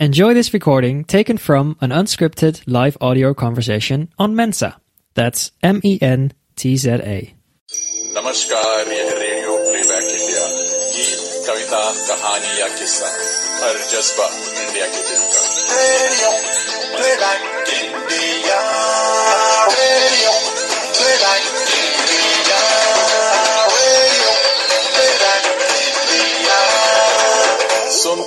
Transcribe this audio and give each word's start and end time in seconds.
Enjoy 0.00 0.34
this 0.34 0.52
recording 0.52 1.04
taken 1.04 1.38
from 1.38 1.76
an 1.80 1.90
unscripted 1.90 2.62
live 2.66 2.96
audio 3.00 3.32
conversation 3.34 4.08
on 4.18 4.34
Mensa. 4.34 4.76
That's 5.14 5.52
M 5.62 5.80
E 5.84 5.98
N 6.02 6.32
T 6.56 6.76
Z 6.76 7.00
A. 7.14 7.18
नमस्कार 8.16 8.88
यह 8.92 9.08
radio 9.20 9.54
playback 9.68 10.04
India 10.16 10.42
गीत 10.96 11.22
कविता 11.46 11.80
कहानी 12.08 12.52
या 12.60 12.68
किस्सा 12.78 13.08
हर 13.62 13.78
जज्बा 13.92 14.26
India 14.64 14.86
के 14.94 15.00
दिल 15.08 15.22
का 15.32 15.42
रेडियो 15.78 16.30
प्लेबैक 16.94 17.40
इंडिया 17.78 18.27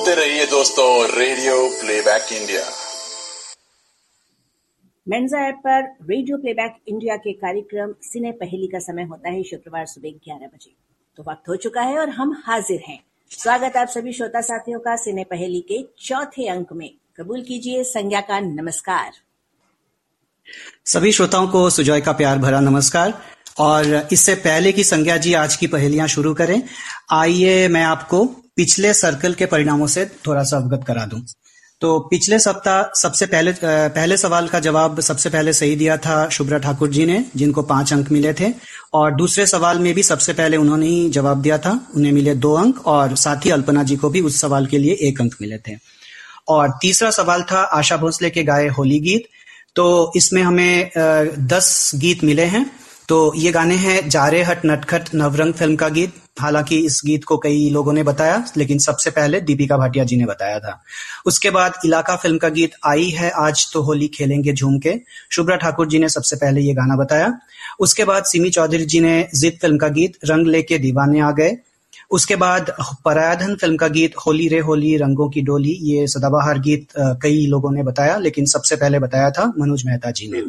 सुनते 0.03 0.14
रहिए 0.14 0.45
दोस्तों 0.46 1.18
रेडियो 1.18 1.57
प्लेबैक 1.80 2.32
इंडिया 2.32 2.62
मेन्जा 5.07 5.49
ऐप 5.49 5.54
पर 5.54 5.85
रेडियो 6.11 6.36
प्लेबैक 6.36 6.76
इंडिया 6.89 7.17
के 7.17 7.32
कार्यक्रम 7.32 7.93
सिने 8.03 8.32
पहली 8.32 8.67
का 8.67 8.79
समय 8.79 9.03
होता 9.03 9.31
है 9.31 9.43
शुक्रवार 9.43 9.86
सुबह 9.86 10.09
11 10.09 10.46
बजे। 10.46 10.75
तो 11.17 11.23
वक्त 11.31 11.49
हो 11.49 11.57
चुका 11.57 11.82
है 11.82 11.99
और 11.99 12.09
हम 12.09 12.43
हाजिर 12.46 12.82
हैं। 12.89 12.99
स्वागत 13.31 13.76
आप 13.76 13.89
सभी 13.89 14.12
श्रोता 14.12 14.40
साथियों 14.40 14.81
का 14.81 14.96
सिने 14.96 15.25
पहली 15.25 15.61
के 15.61 15.82
चौथे 15.99 16.48
अंक 16.48 16.73
में। 16.73 16.90
कबूल 17.17 17.43
कीजिए 17.43 17.84
संज्ञा 17.84 18.21
का 18.21 18.40
नमस्कार। 18.40 19.12
सभी 20.87 21.12
श्रोताओं 21.12 21.48
को 21.48 21.68
सुजॉय 21.71 22.00
का 22.00 22.12
प्यार 22.12 22.39
भरा 22.39 22.61
नमस्कार। 22.61 23.21
और 23.59 24.09
इससे 24.12 24.34
पहले 24.34 24.73
की 24.73 24.84
संज्ञा 24.84 25.17
जी 25.17 25.34
आज 25.34 25.57
की 25.57 25.67
पहेलियाँ 25.67 26.07
शुरू 26.09 26.34
करें 26.34 26.62
आइए 27.12 27.68
मैं 27.68 27.82
आपको 27.84 28.26
पिछले 28.56 28.92
सर्कल 28.94 29.34
के 29.34 29.46
परिणामों 29.46 29.86
से 29.86 30.04
थोड़ा 30.26 30.42
सा 30.42 30.56
अवगत 30.56 30.84
करा 30.86 31.04
दूँ। 31.04 31.20
तो 31.82 31.98
पिछले 32.11 32.38
सप्ताह 32.38 32.83
सबसे 33.00 33.27
पहले 33.27 33.52
पहले 33.62 34.16
सवाल 34.16 34.48
का 34.48 34.58
जवाब 34.61 35.00
सबसे 35.00 35.31
पहले 35.31 35.53
सही 35.53 35.77
दिया 35.77 35.97
था 35.97 36.28
शुभ्रा 36.28 36.59
ठाकुर 36.59 36.91
जी 36.91 37.06
ने, 37.06 37.25
जिनको 37.36 37.62
पाँच 37.62 37.92
अंक 37.92 38.11
मिले 38.12 38.33
थे, 38.33 38.53
और 38.94 39.14
दूसरे 39.14 39.47
सवाल 39.47 39.78
में 39.78 39.92
भी 39.94 40.03
सबसे 40.03 40.33
पहले 40.33 40.56
उन्होंने 40.56 40.86
ही 40.86 41.09
जवाब 41.11 41.42
दिया 41.42 41.59
था, 41.59 41.72
उन्हें 41.97 42.12
मिले 42.12 42.34
दो 42.36 42.53
अंक, 42.55 42.86
और 42.86 43.17
साथ 43.17 43.44
ही 43.44 43.50
अल्पना 43.50 43.83
जी 43.83 43.97
को 43.97 44.11
भी 44.11 44.20
उस 44.20 44.41
सवाल 44.41 44.66
के 44.66 44.78
लिए 44.78 44.97
एक 45.09 45.20
अंक 45.20 45.34
मिले 45.41 45.59
थे। 45.59 45.77
और 46.48 46.78
तीसरा 46.83 47.11
सवाल 47.11 47.42
था 47.42 47.61
आशा 47.72 47.97
भोसले 47.97 48.31
के 48.31 48.42
गाए 48.44 48.69
होली 48.69 48.98
गीत 49.00 49.28
तो 49.77 50.12
इसमें 50.16 50.42
हमें 50.42 50.91
दस 51.48 51.91
गीत 51.94 52.25
मिले 52.25 52.44
हैं 52.44 52.64
तो 53.13 53.33
ये 53.37 53.51
गाने 53.53 53.75
हैं 53.75 54.09
जारे 54.09 54.43
हट 54.43 54.61
नटखट 54.67 55.09
नवरंग 55.15 55.55
फ़िल्म 55.55 55.77
का 55.77 55.89
गीत। 55.89 56.13
हालाँकि 56.41 56.77
इस 56.77 57.01
गीत 57.07 57.25
को 57.25 57.37
कई 57.39 57.69
लोगों 57.71 57.93
ने 57.93 58.03
बताया, 58.03 58.45
लेकिन 58.57 58.79
सबसे 58.79 59.11
पहले 59.11 59.41
दीपिका 59.41 59.77
भाटिया 59.77 60.05
जी 60.05 60.17
ने 60.17 60.27
बताया 60.27 60.59
था। 60.59 60.83
उसके 61.27 61.51
बाद 61.51 61.73
इलाका 61.85 62.17
फ़िल्म 62.17 62.39
का 62.39 62.49
गीत 62.49 62.71
आई 62.85 63.09
है 63.09 63.31
आज 63.31 63.73
तो 63.73 63.83
होली 63.83 64.09
खेलेंगे 64.09 64.53
झूम 64.53 64.79
के। 64.79 64.95
शुभ्रा 65.31 65.57
ठाकुर 65.57 65.89
जी 65.89 65.99
ने 65.99 66.09
सबसे 66.09 66.37
पहले 66.37 66.61
ये 66.61 66.75
गाना 66.75 66.97
बताया। 66.97 67.39
उसके 67.81 68.05
बाद 68.05 68.25
सिमी 68.25 68.51
चौधरी 68.51 68.85
जी 68.85 69.01
ने 69.01 69.29
जिद 69.35 69.59
फ़िल्म 69.63 69.79
का 69.79 69.89
गीत, 69.89 70.13
रंग 70.25 70.47
लेके 70.47 70.79
दीवाने 70.79 71.21
आ 71.21 71.31
गए। 71.31 71.57
उसके 72.13 72.37
बाद 72.37 72.73
परायाधन 73.05 73.55
फ़िल्म 73.55 73.77
का 73.77 73.89
गीत 73.89 74.17
होली 74.27 74.49
रे 74.49 74.59
होली, 74.61 74.97
रंगों 74.97 75.29
की 75.29 75.41
डोली, 75.41 75.71
ये 75.83 76.07
सदाबहार 76.07 76.59
गीत 76.59 76.87
कई 77.23 77.47
लोगों 77.47 77.71
ने 77.73 77.83
बताया, 77.83 78.17
लेकिन 78.19 78.47
सबसे 78.47 78.77
पहले 78.77 78.99
बताया 78.99 79.31
था 79.31 79.53
मनोज 79.59 79.85
मेहता 79.87 80.11
जी 80.11 80.29
ने। 80.33 80.43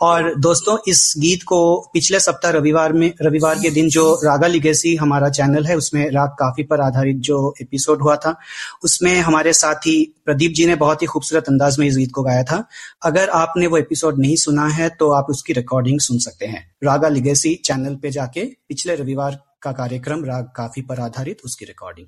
और 0.00 0.34
दोस्तों, 0.34 0.76
इस 0.88 1.12
गीत 1.18 1.42
को 1.42 1.90
पिछले 1.94 2.20
सप्ताह 2.20 2.50
रविवार 2.50 2.92
में, 2.92 3.12
रविवार 3.22 3.58
के 3.58 3.70
दिन 3.70 3.88
जो 3.88 4.12
रागा 4.24 4.46
लिगेसी 4.46 4.94
हमारा 4.96 5.28
चैनल 5.30 5.66
है, 5.66 5.76
उसमें 5.76 6.10
राग 6.10 6.28
काफ़ी 6.38 6.62
पर 6.64 6.80
आधारित 6.80 7.16
जो 7.20 7.54
एपिसोड 7.62 8.02
हुआ 8.02 8.16
था, 8.16 8.36
उसमें 8.84 9.14
हमारे 9.20 9.52
साथी 9.52 9.96
प्रदीप 10.24 10.52
जी 10.52 10.66
ने 10.66 10.74
बहुत 10.76 11.02
ही 11.02 11.06
खूबसूरत 11.06 11.48
अंदाज 11.48 11.78
में 11.78 11.86
इस 11.86 11.96
गीत 11.96 12.12
को 12.14 12.22
गाया 12.22 12.42
था। 12.42 12.64
अगर 13.02 13.28
आपने 13.34 13.66
वो 13.66 13.78
एपिसोड 13.78 14.18
नहीं 14.18 14.36
सुना 14.36 14.66
है 14.68 14.88
तो 14.90 15.10
आप 15.12 15.26
उसकी 15.30 15.52
रिकॉर्डिंग 15.52 16.00
सुन 16.00 16.18
सकते 16.18 16.46
हैं। 16.46 16.66
रागा 16.84 17.08
लिगेसी 17.08 17.54
चैनल 17.64 17.94
पे 17.94 18.10
जाके 18.10 18.44
पिछले 18.68 18.94
रविवार 18.94 19.38
का 19.64 19.72
कार्यक्रम 19.72 20.24
राग 20.24 20.52
काफ़ी 20.56 20.82
पर 20.82 21.00
आधारित, 21.00 21.38
उसकी 21.44 21.64
रिकॉर्डिंग 21.64 22.06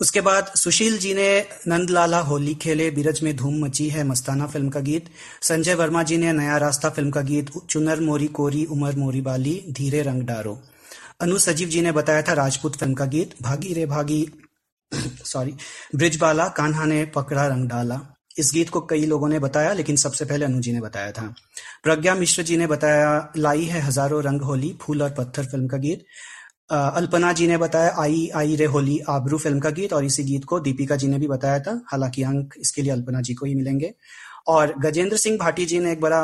उसके 0.00 0.20
बाद 0.20 0.46
सुशील 0.56 0.98
जी 0.98 1.14
ने 1.14 1.28
नंदलाला 1.68 2.18
होली 2.20 2.54
खेले, 2.54 2.90
बीरज 2.90 3.20
में 3.22 3.34
धूम 3.36 3.64
मची 3.64 3.88
है, 3.88 4.04
मस्ताना 4.04 4.46
फ़िल्म 4.46 4.68
का 4.68 4.80
गीत, 4.80 5.08
संजय 5.42 5.74
वर्मा 5.74 6.02
जी 6.02 6.16
ने 6.16 6.32
नया 6.32 6.56
रास्ता 6.56 6.90
फ़िल्म 6.90 7.10
का 7.10 7.20
गीत, 7.20 7.50
चुनर 7.70 8.00
मोरी 8.00 8.26
कोरी, 8.26 8.64
उमर 8.64 8.96
मोरी 8.96 9.20
बाली, 9.20 9.54
धीरे 9.70 10.02
रंग 10.02 10.22
डारो. 10.22 10.58
अनु 11.20 11.38
सजीव 11.38 11.68
जी 11.68 11.80
ने 11.80 11.92
बताया 11.92 12.22
था 12.22 12.32
राजपूत 12.32 12.76
फ़िल्म 12.76 12.94
का 12.94 13.06
गीत, 13.06 13.34
भागी 13.42 13.74
रे 13.74 13.86
भागी 13.86 14.26
सॉरी 15.24 15.54
ब्रिजबाला, 15.94 16.48
कान्हा 16.48 16.84
ने 16.84 17.04
पकड़ा 17.04 17.46
रंग 17.46 17.68
डाला. 17.68 18.00
इस 18.38 18.50
गीत 18.54 18.68
को 18.68 18.80
कई 18.80 19.06
लोगों 19.06 19.28
ने 19.28 19.38
बताया, 19.38 19.72
लेकिन 19.72 19.96
सबसे 19.96 20.24
पहले 20.24 20.44
अनु 20.44 20.60
जी 20.60 20.72
ने 20.72 20.80
बताया 20.80 21.12
था. 21.12 21.34
प्रज्ञा 21.84 22.14
मिश्र 22.14 22.42
जी 22.42 22.56
ने 22.56 22.66
बताया, 22.66 23.32
लाई 23.36 23.64
है 23.64 23.80
हज़ारों 23.80 24.22
रंग 24.22 24.42
होली, 24.42 24.76
फूल 24.82 25.02
और 25.02 25.10
पत्थर 25.10 25.44
फ़िल्म 25.44 25.68
का 25.68 25.76
गीत. 25.76 26.04
अल्पना 26.72 27.32
जी 27.32 27.46
ने 27.46 27.56
बताया, 27.58 27.94
आई 27.98 28.28
आई 28.36 28.56
रे 28.56 28.64
होली 28.66 28.98
आबरू 29.10 29.38
फ़िल्म 29.38 29.58
का 29.60 29.70
गीत 29.70 29.92
और 29.92 30.04
इसी 30.04 30.22
गीत 30.24 30.44
को 30.44 30.60
दीपिका 30.60 30.96
जी 30.96 31.08
ने 31.08 31.18
भी 31.18 31.28
बताया 31.28 31.58
था। 31.60 31.80
हालाँकि 31.86 32.22
अंक 32.22 32.54
इसके 32.60 32.82
लिए 32.82 32.92
अल्पना 32.92 33.20
जी 33.20 33.34
को 33.34 33.46
ही 33.46 33.54
मिलेंगे। 33.54 33.92
और 34.48 34.74
गजेंद्र 34.80 35.16
सिंह 35.16 35.36
भाटी 35.38 35.64
जी 35.66 35.78
ने 35.78 35.92
एक 35.92 36.00
बड़ा 36.00 36.20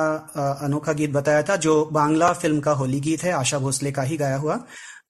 अनोखा 0.62 0.92
गीत 0.92 1.10
बताया 1.12 1.42
था, 1.42 1.56
जो 1.56 1.84
बांग्ला 1.92 2.32
फ़िल्म 2.34 2.60
का 2.60 2.72
होली 2.72 3.00
गीत 3.00 3.22
है, 3.22 3.32
आशा 3.32 3.58
भोसले 3.58 3.92
का 3.92 4.02
ही 4.02 4.16
गाया 4.16 4.36
हुआ 4.36 4.60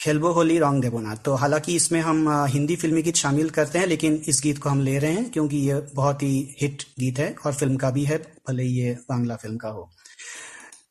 खेलबो 0.01 0.31
होली, 0.33 0.59
रॉन्ग 0.59 0.83
देबोना 0.83 1.15
तो 1.25 1.35
हालाँकि 1.35 1.75
इसमें 1.77 2.01
हम 2.01 2.29
हिंदी 2.49 2.75
फिल्मी 2.77 3.03
गीत 3.03 3.17
शामिल 3.17 3.49
करते 3.51 3.79
हैं, 3.79 3.87
लेकिन 3.87 4.23
इस 4.29 4.41
गीत 4.45 4.59
को 4.59 4.69
हम 4.69 4.81
ले 4.81 4.99
रहे 4.99 5.13
हैं, 5.13 5.31
क्योंकि 5.31 5.57
ये 5.59 5.81
बहुत 5.95 6.23
ही 6.23 6.57
हिट 6.61 6.83
गीत 6.99 7.19
है 7.19 7.35
और 7.47 7.53
फ़िल्म 7.55 7.77
का 7.77 7.91
भी 7.91 8.05
है, 8.05 8.19
भले 8.49 8.63
ही 8.63 8.75
ये 8.75 8.93
बांग्ला 9.09 9.37
फ़िल्म 9.37 9.57
का 9.57 9.69
हो। 9.69 9.89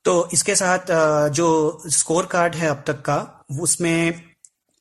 तो 0.06 0.30
इसके 0.34 0.56
साथ 0.56 0.92
जो 1.32 1.48
स्कोर 1.90 2.26
कार्ड 2.26 2.56
है 2.56 2.68
अब 2.70 2.84
तक 2.88 3.02
का, 3.02 3.46
उसमें 3.62 4.22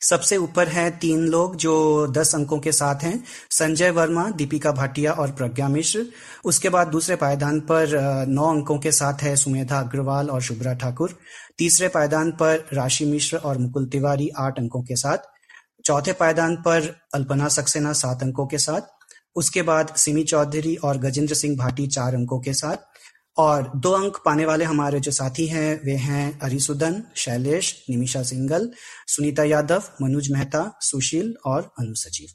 सबसे 0.08 0.36
ऊपर 0.36 0.68
हैं 0.68 0.98
तीन 0.98 1.26
लोग 1.26 1.56
जो 1.56 2.06
दस 2.06 2.34
अंकों 2.34 2.58
के 2.58 2.72
साथ 2.72 3.02
हैं, 3.02 3.24
संजय 3.50 3.90
वर्मा, 3.90 4.30
दीपिका 4.30 4.72
भाटिया 4.72 5.12
और 5.12 5.30
प्रज्ञा 5.30 5.68
मिश्र। 5.68 6.06
उसके 6.44 6.68
बाद 6.68 6.88
दूसरे 6.88 7.16
पायदान 7.16 7.60
पर 7.60 7.88
नौ 8.28 8.50
अंकों 8.50 8.78
के 8.78 8.92
साथ 8.92 9.22
है 9.22 9.36
सुमेधा 9.36 9.80
अग्रवाल 9.80 10.30
और 10.30 10.42
शुभ्रा 10.42 10.74
ठाकुर। 10.74 11.18
तीसरे 11.58 11.88
पायदान 11.88 12.30
पर 12.30 12.68
राशि 12.72 13.04
मिश्र 13.04 13.36
और 13.36 13.58
मुकुल 13.58 13.86
तिवारी 13.86 14.28
आठ 14.36 14.58
अंकों 14.58 14.82
के 14.82 14.96
साथ। 14.96 15.18
चौथे 15.84 16.12
पायदान 16.12 16.56
पर 16.56 17.00
अल्पना 17.14 17.48
सक्सेना 17.48 17.92
सात 17.92 18.22
अंकों 18.22 18.46
के 18.46 18.58
साथ। 18.58 18.80
उसके 19.36 19.62
बाद 19.62 19.94
सिमी 19.96 20.24
चौधरी 20.24 20.76
और 20.76 20.98
गजेंद्र 20.98 21.34
सिंह 21.34 21.56
भाटी 21.56 21.86
चार 21.86 22.14
अंकों 22.14 22.40
के 22.40 22.52
साथ। 22.54 22.76
और 23.36 23.70
दो 23.76 23.90
अंक 23.92 24.16
पाने 24.24 24.44
वाले 24.46 24.64
हमारे 24.64 25.00
जो 25.00 25.10
साथी 25.10 25.46
हैं, 25.46 25.80
वे 25.84 25.92
हैं 25.92 26.38
अरिसुदन, 26.40 27.02
शैलेश, 27.16 27.74
निमिषा 27.90 28.22
सिंगल, 28.22 28.70
सुनीता 29.06 29.44
यादव, 29.44 29.82
मनोज 30.02 30.30
मेहता, 30.32 30.78
सुशील 30.80 31.34
और 31.46 31.70
अनु 31.78 31.94
सचिव 31.94 32.28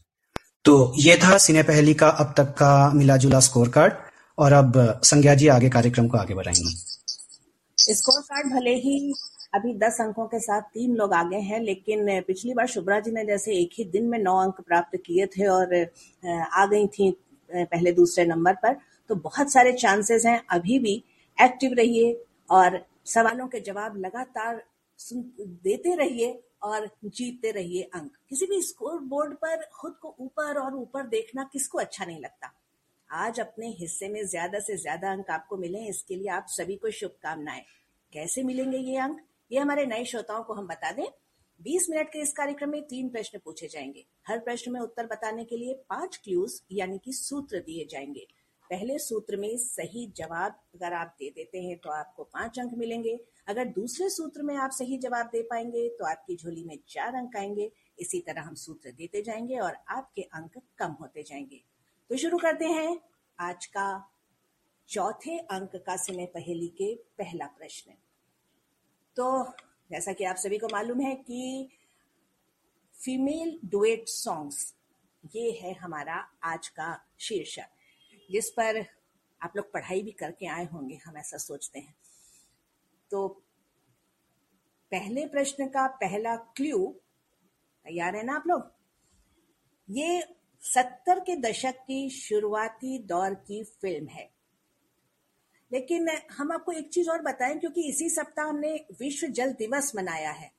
तो 0.65 0.73
ये 0.97 1.15
था 1.15 1.37
सिने 1.37 1.63
पहली 1.63 1.93
का 1.93 2.07
अब 2.07 2.33
तक 2.37 2.53
का 2.53 2.91
मिला 2.93 3.15
जुला 3.17 3.39
स्कोर 3.39 3.69
कार्ड 3.69 3.93
और 4.37 4.53
अब 4.53 4.73
संज्ञा 5.03 5.33
जी 5.35 5.47
आगे 5.47 5.69
कार्यक्रम 5.69 6.07
को 6.07 6.17
आगे 6.17 6.33
बढ़ाएँगे। 6.33 7.93
स्कोर 7.93 8.21
कार्ड 8.21 8.53
भले 8.53 8.75
ही 8.75 9.13
अभी 9.53 9.73
दस 9.77 9.97
अंकों 10.01 10.25
के 10.25 10.39
साथ 10.39 10.61
तीन 10.73 10.95
लोग 10.95 11.13
आगे 11.13 11.37
हैं, 11.37 11.59
लेकिन 11.59 12.21
पिछली 12.21 12.53
बार 12.53 12.67
शुभ्रा 12.67 12.99
जी 12.99 13.11
ने 13.11 13.25
जैसे 13.25 13.55
एक 13.55 13.69
ही 13.77 13.83
दिन 13.85 14.05
में 14.05 14.17
नौ 14.19 14.37
अंक 14.37 14.61
प्राप्त 14.67 14.97
किए 15.05 15.25
थे 15.25 15.47
और 15.47 15.75
आ 16.53 16.65
गई 16.65 16.87
थी 16.87 17.11
पहले 17.51 17.91
दूसरे 17.91 18.25
नंबर 18.25 18.53
पर। 18.53 18.75
तो 19.09 19.15
बहुत 19.17 19.51
सारे 19.51 19.73
चांसेस 19.73 20.25
हैं, 20.25 20.41
अभी 20.49 20.79
भी 20.79 21.03
एक्टिव 21.37 21.73
रहिए 21.73 22.13
और 22.49 22.85
सवालों 23.05 23.47
के 23.47 23.59
जवाब 23.59 23.97
लगातार 23.97 24.63
देते 25.39 25.95
रहिए 25.95 26.41
और 26.63 26.89
जीतते 27.05 27.51
रहिए 27.51 27.83
अंक। 27.95 28.11
किसी 28.29 28.45
भी 28.45 28.61
स्कोर 28.61 28.99
बोर्ड 29.03 29.33
पर 29.35 29.65
खुद 29.73 29.95
को 30.01 30.15
ऊपर 30.19 30.57
और 30.59 30.75
ऊपर 30.75 31.07
देखना 31.07 31.43
किसको 31.53 31.77
अच्छा 31.77 32.05
नहीं 32.05 32.19
लगता? 32.19 32.51
आज 33.09 33.39
अपने 33.39 33.69
हिस्से 33.79 34.09
में 34.09 34.25
ज़्यादा 34.25 34.59
से 34.59 34.77
ज़्यादा 34.77 35.11
अंक 35.11 35.29
आपको 35.29 35.57
मिले 35.57 35.79
इसके 35.89 36.15
लिए 36.15 36.27
आप 36.29 36.45
सभी 36.49 36.75
को 36.75 36.91
शुभकामनाएँ। 36.91 37.63
कैसे 38.13 38.43
मिलेंगे 38.43 38.77
ये 38.77 38.97
अंक? 38.97 39.19
ये 39.51 39.59
हमारे 39.59 39.85
नए 39.85 40.05
श्रोताओं 40.05 40.43
को 40.43 40.53
हम 40.53 40.67
बता 40.67 40.91
दें। 40.91 41.05
20 41.59 41.89
मिनट 41.89 42.09
के 42.09 42.19
इस 42.19 42.31
कार्यक्रम 42.33 42.69
में 42.69 42.81
तीन 42.83 43.09
प्रश्न 43.09 43.39
पूछे 43.45 43.67
जाएँगे। 43.67 44.05
हर 44.27 44.39
प्रश्न 44.39 44.71
में 44.71 44.79
उत्तर 44.81 45.05
बताने 45.05 45.43
के 45.45 45.57
लिए 45.57 45.73
पाँच 45.89 46.17
क्लूज, 46.23 46.61
यानी 46.71 46.97
कि 46.97 47.13
सूत्र 47.13 47.59
दिए 47.59 47.87
जाएँगे। 47.91 48.25
पहले 48.71 48.97
सूत्र 48.99 49.37
में 49.37 49.57
सही 49.57 50.05
जवाब 50.17 50.59
अगर 50.75 50.93
आप 50.93 51.15
दे 51.19 51.29
देते 51.29 51.61
हैं 51.61 51.77
तो 51.77 51.89
आपको 51.89 52.23
पाँच 52.23 52.59
अंक 52.59 52.73
मिलेंगे। 52.77 53.17
अगर 53.47 53.65
दूसरे 53.69 54.09
सूत्र 54.09 54.43
में 54.43 54.55
आप 54.55 54.71
सही 54.71 54.97
जवाब 54.97 55.25
दे 55.25 55.41
पाएँगे 55.41 55.87
तो 55.89 56.05
आपकी 56.05 56.35
झोली 56.35 56.63
में 56.63 56.77
चार 56.89 57.15
अंक 57.15 57.35
आएँगे। 57.37 57.71
इसी 57.99 58.19
तरह 58.19 58.41
हम 58.41 58.55
सूत्र 58.55 58.91
देते 58.91 59.21
जाएँगे 59.21 59.57
और 59.57 59.77
आपके 59.89 60.21
अंक 60.21 60.57
कम 60.77 60.91
होते 61.01 61.23
जाएँगे। 61.23 61.61
तो 62.09 62.17
शुरू 62.17 62.37
करते 62.37 62.65
हैं 62.65 62.99
आज 63.39 63.65
का 63.65 63.87
चौथे 64.89 65.37
अंक 65.37 65.75
का 65.85 65.95
समय 65.95 66.25
पहेली 66.25 66.67
के 66.77 66.93
पहला 67.17 67.45
प्रश्न। 67.57 67.93
तो 69.17 69.43
जैसा 69.91 70.13
कि 70.13 70.23
आप 70.23 70.35
सभी 70.35 70.57
को 70.57 70.67
मालूम 70.67 71.01
है 71.01 71.13
कि 71.17 71.69
फीमेल 72.95 73.59
डुएट 73.65 74.07
सॉन्ग्स 74.07 74.73
ये 75.35 75.51
है 75.51 75.73
हमारा 75.73 76.15
आज 76.43 76.67
का 76.69 76.89
शीर्षक। 77.19 77.67
जिस 78.31 78.49
पर 78.49 78.85
आप 79.41 79.53
लोग 79.55 79.71
पढ़ाई 79.71 80.01
भी 80.01 80.11
करके 80.11 80.45
आए 80.45 80.65
होंगे, 80.65 80.95
हम 80.95 81.17
ऐसा 81.17 81.37
सोचते 81.37 81.79
हैं। 81.79 81.95
तो 83.11 83.27
पहले 84.91 85.27
प्रश्न 85.27 85.67
का 85.67 85.87
पहला 85.87 86.35
क्लू 86.35 86.95
तैयार 87.85 88.15
है 88.15 88.23
ना 88.23 88.35
आप 88.35 88.43
लोग? 88.47 88.73
ये 89.89 90.35
सत्तर 90.61 91.19
के 91.19 91.35
दशक 91.35 91.75
की 91.87 92.09
शुरुआती 92.09 92.99
दौर 92.99 93.33
की 93.33 93.63
फ़िल्म 93.63 94.07
है। 94.07 94.31
लेकिन 95.71 96.09
हम 96.09 96.51
आपको 96.51 96.71
एक 96.71 96.89
चीज़ 96.89 97.09
और 97.09 97.21
बताएँ, 97.21 97.59
क्योंकि 97.59 97.89
इसी 97.89 98.09
सप्ताह 98.09 98.45
हमने 98.45 98.85
विश्व 98.99 99.27
जल 99.27 99.53
दिवस 99.53 99.95
मनाया 99.95 100.31
है। 100.31 100.51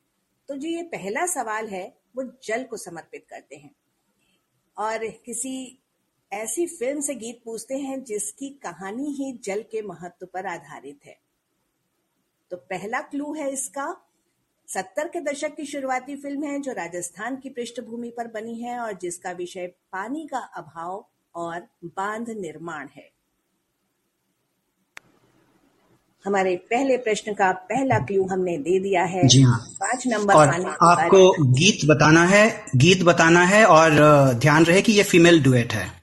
तो 0.48 0.56
जो, 0.56 0.68
ये 0.68 0.82
पहला 0.82 1.26
सवाल 1.26 1.68
है, 1.68 1.98
वो 2.16 2.38
जल 2.44 2.64
को 2.64 2.76
समर्पित 2.76 3.26
करते 3.30 3.56
हैं। 3.56 3.74
और 4.78 5.08
किसी 5.08 5.81
ऐसी 6.32 6.66
फ़िल्म 6.66 7.00
से 7.00 7.14
गीत 7.14 7.40
पूछते 7.44 7.78
हैं 7.78 8.04
जिसकी 8.04 8.48
कहानी 8.48 9.12
ही 9.12 9.40
जल 9.44 9.62
के 9.62 9.82
महत्व 9.82 10.26
पर 10.26 10.46
आधारित 10.46 10.98
है। 11.06 11.16
तो 12.50 12.56
पहला 12.56 13.00
क्लू 13.00 13.34
है 13.34 13.52
इसका। 13.52 13.96
सत्तर 14.68 15.08
के 15.08 15.20
दशक 15.20 15.54
की 15.54 15.66
शुरुआती 15.66 16.16
फ़िल्म 16.16 16.44
है 16.44 16.60
जो 16.60 16.72
राजस्थान 16.72 17.36
की 17.36 17.48
पृष्ठभूमि 17.48 18.10
पर 18.10 18.26
बनी 18.26 18.62
है 18.62 18.78
और 18.78 18.92
जिसका 18.92 19.32
विषय 19.32 19.66
पानी 19.66 20.26
का 20.26 20.38
अभाव 20.38 21.06
और 21.34 21.68
बाँध 21.84 22.30
निर्माण 22.30 22.88
है। 22.96 23.10
हमारे 26.24 26.56
पहले 26.56 26.96
प्रश्न 26.96 27.34
का 27.34 27.52
पहला 27.52 27.98
क्लू 27.98 28.26
हमने 28.26 28.58
दे 28.58 28.78
दिया 28.80 29.04
है। 29.04 29.28
जी 29.28 29.42
हाँ। 29.42 29.58
पाँच 29.80 30.06
नंबर 30.06 30.34
और 30.34 30.76
आपको 30.82 31.44
गीत 31.52 31.84
बताना 31.84 32.24
है 32.24 32.66
गीत 32.76 33.02
बताना 33.02 33.44
है 33.44 33.64
और 33.66 33.90
ध्यान 34.34 34.64
रहे 34.64 34.82
कि 34.82 34.92
ये 34.92 35.02
फीमेल 35.02 35.42
डुएट 35.42 35.72
है। 35.72 36.01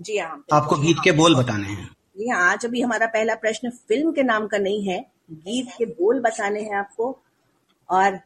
जी 0.00 0.18
हाँ 0.18 0.44
आपको 0.52 0.76
गीत 0.76 0.96
के 1.04 1.12
बोल 1.12 1.34
बताने 1.36 1.68
हैं। 1.68 1.88
जी 2.18 2.28
हाँ 2.28 2.40
आज 2.50 2.64
अभी 2.66 2.80
हमारा 2.82 3.06
पहला 3.08 3.34
प्रश्न 3.36 3.70
फ़िल्म 3.70 4.12
के 4.12 4.22
नाम 4.22 4.46
का 4.46 4.58
नहीं 4.58 4.82
है 4.84 4.98
गीत 5.30 5.68
के 5.78 5.86
बोल 5.86 6.20
बताने 6.20 6.60
हैं 6.60 6.76
आपको। 6.76 7.16
और 7.88 8.16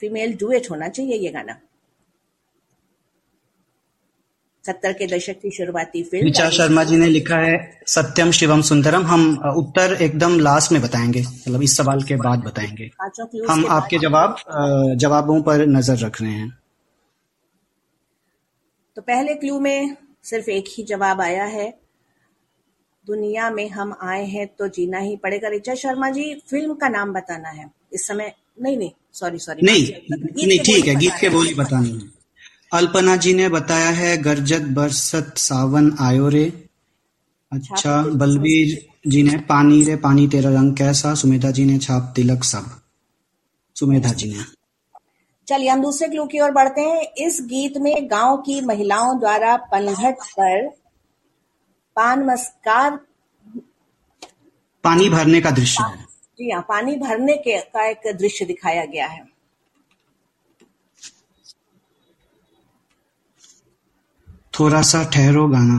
फीमेल 0.00 0.36
डुएट 0.36 0.70
होना 0.70 0.88
चाहिए 0.88 1.16
ये 1.16 1.30
गाना। 1.30 1.56
सत्तर 4.64 4.92
के 4.92 5.06
दशक 5.06 5.40
की 5.40 5.50
शुरुआती 5.50 6.02
फ़िल्म 6.02 6.26
ऋचा 6.26 6.48
शर्मा 6.50 6.84
जी 6.84 6.96
ने 6.96 7.06
लिखा 7.06 7.36
है 7.36 7.56
सत्यम 7.86 8.30
शिवम 8.30 8.60
सुंदरम 8.62 9.02
हम 9.06 9.26
उत्तर 9.56 9.96
एकदम 10.02 10.38
लास्ट 10.40 10.72
में 10.72 10.80
बताएँगे 10.82 11.20
मतलब 11.20 11.62
इस 11.62 11.76
सवाल 11.76 12.02
के 12.02 12.16
बाद 12.16 12.44
बताएँगे। 12.44 12.90
हम 13.50 13.66
आपके 13.70 13.98
जवाब 13.98 14.36
जवाबों 14.98 15.40
पर 15.42 15.66
नज़र 15.68 15.98
रख 15.98 16.20
रहे 16.22 16.32
हैं। 16.32 16.50
तो 18.96 19.02
पहले 19.02 19.34
क्लू 19.34 19.60
में 19.60 19.96
सिर्फ़ 20.24 20.50
एक 20.50 20.64
ही 20.68 20.82
जवाब 20.84 21.20
आया 21.20 21.44
है 21.44 21.72
दुनिया 23.06 23.50
में 23.50 23.68
हम 23.70 23.94
आए 24.02 24.24
हैं 24.26 24.46
तो 24.48 24.68
जीना 24.68 24.98
ही 24.98 25.16
पड़ेगा। 25.16 25.48
ऋचा 25.48 25.74
शर्मा 25.74 26.08
जी 26.10 26.34
फ़िल्म 26.50 26.74
का 26.74 26.88
नाम 26.88 27.12
बताना 27.12 27.48
है। 27.48 27.70
इस 27.92 28.06
समय 28.06 28.34
नहीं 28.62 28.76
नहीं 28.76 28.90
सॉरी 29.12 29.38
सॉरी 29.38 29.66
नहीं 29.66 30.46
नहीं 30.46 30.58
ठीक 30.60 30.86
है 30.86 30.94
गीत 30.94 31.12
के 31.20 31.28
बोल 31.28 31.46
ही 31.46 31.54
बताने 31.54 31.88
हैं। 31.88 32.12
अल्पना 32.72 33.16
जी 33.16 33.34
ने 33.34 33.48
बताया 33.48 33.90
है 33.90 34.16
गरजत 34.22 34.62
बरसत 34.76 35.34
सावन 35.38 35.94
आयो 36.00 36.28
रे। 36.28 36.44
अच्छा 37.52 38.02
बलबीर 38.14 38.78
जी 39.06 39.22
ने 39.22 39.36
पानी 39.48 39.82
रे 39.84 39.96
पानी 39.96 40.26
तेरा 40.28 40.50
रंग 40.50 40.76
कैसा? 40.76 41.14
सुमेधा 41.14 41.50
जी 41.50 41.64
ने 41.64 41.78
छाप 41.78 42.12
तिलक 42.16 42.44
सब। 42.44 42.70
सुमेधा 43.76 44.12
जी 44.12 44.28
ने। 44.28 44.44
चलिए 45.48 45.68
हम 45.68 45.82
दूसरे 45.82 46.08
क्लू 46.08 46.24
की 46.26 46.40
ओर 46.40 46.50
बढ़ते 46.50 46.80
हैं। 46.80 47.02
इस 47.18 47.38
गीत 47.42 47.76
में 47.76 48.10
गाँव 48.10 48.36
की 48.36 48.60
महिलाओं 48.60 49.18
द्वारा 49.20 49.56
पनघट 49.72 50.22
पर 50.30 50.68
पान 51.96 52.24
मस्कार 52.24 52.98
पानी 54.84 55.08
भरने 55.08 55.40
का 55.40 55.50
दृश्य 55.50 55.84
है। 55.84 56.04
जी 56.38 56.50
हाँ 56.50 56.62
पानी 56.68 56.96
भरने 56.96 57.36
के 57.36 57.60
का 57.60 57.86
एक 57.86 58.16
दृश्य 58.16 58.44
दिखाया 58.44 58.84
गया 58.84 59.06
है। 59.06 59.24
थोड़ा 64.60 64.82
सा 64.82 65.02
ठहरो 65.04 65.46
गाना। 65.48 65.78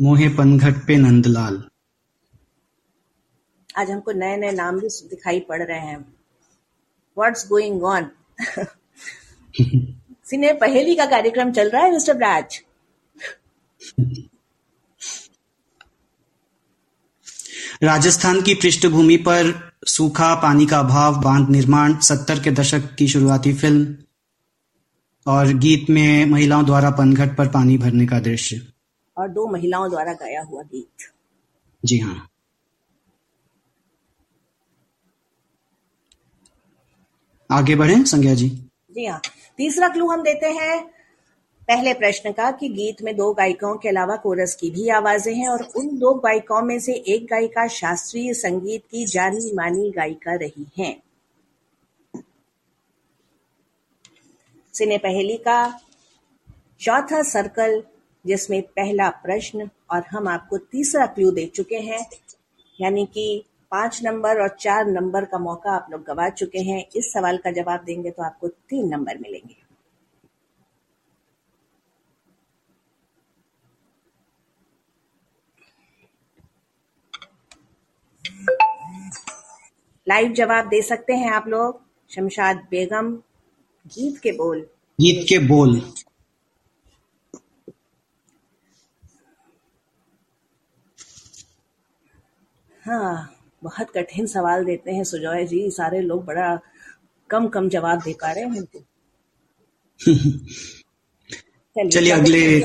मोहे 0.00 0.28
पनघट 0.28 0.86
पे 0.86 0.96
नंदलाल। 0.96 1.62
आज 3.78 3.90
हमको 3.90 4.12
नए 4.12 4.36
नए 4.36 4.50
नाम 4.52 4.80
भी 4.80 4.88
दिखाई 5.10 5.40
पड़ 5.40 5.62
रहे 5.62 5.78
हैं। 5.78 6.21
व्हाट्स 7.18 7.48
गोइंग 7.48 7.84
ऑन 7.84 8.10
सिने 10.24 10.52
पहेली 10.52 10.94
का 10.94 11.06
कार्यक्रम 11.06 11.52
चल 11.52 11.70
रहा 11.70 11.82
है 11.82 11.92
मिस्टर 11.92 12.14
ब्राज 12.14 12.62
राजस्थान 17.82 18.42
की 18.42 18.54
पृष्ठभूमि 18.54 19.16
पर 19.16 19.72
सूखा 19.86 20.34
पानी 20.34 20.66
का 20.66 20.78
अभाव 20.78 21.20
बाँध 21.20 21.50
निर्माण 21.50 21.98
सत्तर 21.98 22.40
के 22.40 22.50
दशक 22.50 22.94
की 22.94 23.08
शुरुआती 23.08 23.54
फ़िल्म 23.54 23.96
और 25.26 25.46
गीत 25.46 25.90
में 25.90 26.26
महिलाओं 26.26 26.64
द्वारा 26.64 26.90
पनघट 26.90 27.36
पर 27.36 27.48
पानी 27.48 27.78
भरने 27.78 28.06
का 28.06 28.18
दृश्य। 28.20 28.66
और 29.16 29.28
दो 29.28 29.46
महिलाओं 29.52 29.90
द्वारा 29.90 30.12
गाया 30.12 30.42
हुआ 30.42 30.62
गीत। 30.62 31.10
जी 31.84 31.98
हाँ। 31.98 32.31
आगे 37.52 37.74
बढ़े, 37.76 37.94
संज्ञा 38.04 38.34
जी। 38.34 38.48
जी 38.92 39.06
हाँ। 39.06 39.20
तीसरा 39.58 39.88
क्लू 39.88 40.06
हम 40.10 40.22
देते 40.22 40.46
हैं 40.52 40.80
पहले 41.68 41.92
प्रश्न 41.94 42.30
का 42.32 42.50
कि 42.50 42.68
गीत 42.68 43.02
में 43.02 43.14
दो 43.16 43.32
गायिकाओं 43.32 43.76
के 43.76 43.88
अलावा 43.88 44.16
कोरस 44.16 44.54
की 44.54 44.70
भी 44.70 44.88
आवाज़ें 44.90 45.34
हैं 45.34 45.48
और 45.48 45.62
उन 45.76 45.88
दो 45.98 46.12
गायिकाओं 46.14 46.62
में 46.62 46.78
से 46.80 46.92
एक 47.08 47.26
गायिका 47.26 47.66
शास्त्रीय 47.68 48.32
संगीत 48.34 48.82
की 48.90 49.04
जानी 49.06 49.52
मानी 49.54 49.90
गायिका 49.90 50.34
रही 50.34 50.66
हैं। 50.78 50.96
सिने 54.74 54.98
पहली 54.98 55.36
का 55.36 55.80
चौथा 56.80 57.22
सर्कल 57.22 57.82
जिसमें 58.24 58.60
पहला 58.62 59.08
प्रश्न 59.22 59.68
और 59.90 60.02
हम 60.10 60.28
आपको 60.28 60.58
तीसरा 60.58 61.06
क्लू 61.06 61.30
दे 61.30 61.46
चुके 61.46 61.76
हैं, 61.76 62.06
यानी 62.78 63.04
कि 63.06 63.44
पाँच 63.72 64.00
नंबर 64.04 64.40
और 64.40 64.48
चार 64.60 64.86
नंबर 64.86 65.24
का 65.24 65.38
मौका 65.38 65.70
आप 65.70 65.86
लोग 65.90 66.02
गवा 66.04 66.28
चुके 66.30 66.58
हैं। 66.58 66.84
इस 66.96 67.12
सवाल 67.12 67.36
का 67.36 67.50
जवाब 67.50 67.84
देंगे 67.84 68.10
तो 68.10 68.22
आपको 68.22 68.48
तीन 68.48 68.88
नंबर 68.88 69.18
मिलेंगे। 69.18 69.56
लाइव 80.06 80.32
जवाब 80.32 80.68
दे 80.68 80.82
सकते 80.82 81.12
हैं 81.12 81.30
आप 81.30 81.48
लोग। 81.48 81.80
शमशाद 82.10 82.66
बेगम 82.70 83.12
गीत 83.86 84.18
के 84.18 84.32
बोल। 84.32 84.60
गीत 84.98 85.26
के 85.28 85.38
बोल। 85.38 85.80
हाँ। 92.82 93.38
बहुत 93.62 93.90
कठिन 93.96 94.26
सवाल 94.26 94.64
देते 94.64 94.90
हैं 94.90 95.04
सुजॉय 95.04 95.44
जी। 95.46 95.70
सारे 95.70 96.00
लोग 96.00 96.24
बड़ा 96.24 96.58
कम 97.30 97.48
कम 97.48 97.68
जवाब 97.68 98.00
दे 98.02 98.12
पा 98.12 98.30
रहे 98.32 98.44
हैं 98.44 98.50
हमको 98.50 98.84
चलिए 101.76 102.12
अगले 102.12 102.60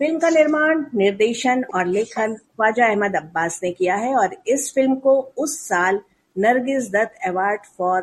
फ़िल्म 0.00 0.18
का 0.18 0.28
निर्माण 0.30 0.84
निर्देशन 0.94 1.64
और 1.74 1.86
लेखन 1.86 2.34
ख्वाजा 2.34 2.86
अहमद 2.86 3.16
अब्बास 3.16 3.60
ने 3.62 3.70
किया 3.72 3.96
है 3.96 4.14
और 4.16 4.36
इस 4.48 4.72
फ़िल्म 4.74 4.94
को 4.96 5.20
उस 5.38 5.58
साल 5.68 6.00
Nargis 6.36 6.90
Dutt 6.90 7.26
award 7.26 7.66
for 7.78 8.02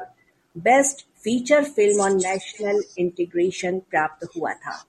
best 0.56 1.06
feature 1.24 1.64
film 1.64 2.02
on 2.02 2.16
national 2.18 2.84
integration 3.00 3.80
प्राप्त 3.80 4.28
हुआ 4.38 4.54
था। 4.54 4.84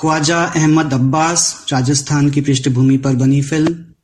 ख्वाजा 0.00 0.44
अहमद 0.44 0.94
अब्बास 0.94 1.66
राजस्थान 1.72 2.30
की 2.30 2.40
पृष्ठभूमि 2.40 2.96
पर 2.98 3.16
बनी 3.16 3.42
फ़िल्म। 3.42 3.94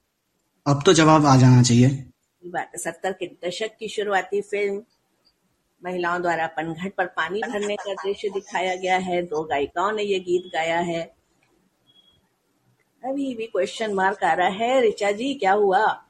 अब 0.67 0.83
तो 0.87 0.93
जवाब 0.93 1.27
आ 1.27 1.37
जाना 1.37 1.63
चाहिए। 1.63 2.11
सत्तर 2.77 3.13
के 3.13 3.27
दशक 3.27 3.71
की 3.81 3.89
शुरुआती 3.89 4.41
फ़िल्म। 4.41 4.83
महिलाओं 5.85 6.23
द्वारा 6.23 6.47
पनघट 6.47 6.95
पर 6.95 7.07
पानी 7.07 7.41
भरने 7.41 7.77
का 7.77 7.95
दृश्य 7.95 8.29
दिखाया 8.29 8.75
गया 8.77 8.97
है। 8.97 9.23
दो 9.23 9.43
गायिकाओं 9.43 9.93
ने 9.93 10.03
ये 10.03 10.19
गीत 10.21 10.43
गाया 10.53 10.79
है। 10.79 11.03
अभी 13.05 13.35
भी 13.35 13.47
क्वेश्चन 13.47 13.95
मार्क 13.95 14.25
आ 14.25 14.33
रहा 14.33 14.49
है। 14.49 14.89
ऋचा 14.89 15.13
जी 15.13 15.35
क्या 15.35 15.53
हुआ? 15.53 16.05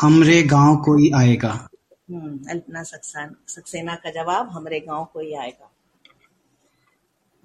हमरे 0.00 0.42
गाँव 0.42 0.76
कोई 0.76 1.10
आएगा। 1.14 1.68
हम्म, 2.10 2.50
अल्पना 2.50 2.82
सक्सेना 2.82 3.34
सक्सेना 3.48 3.94
का 3.94 4.10
जवाब 4.10 4.50
हमरे 4.50 4.80
गाँव 4.80 5.04
को 5.04 5.20
ही 5.20 5.34
आएगा। 5.34 5.70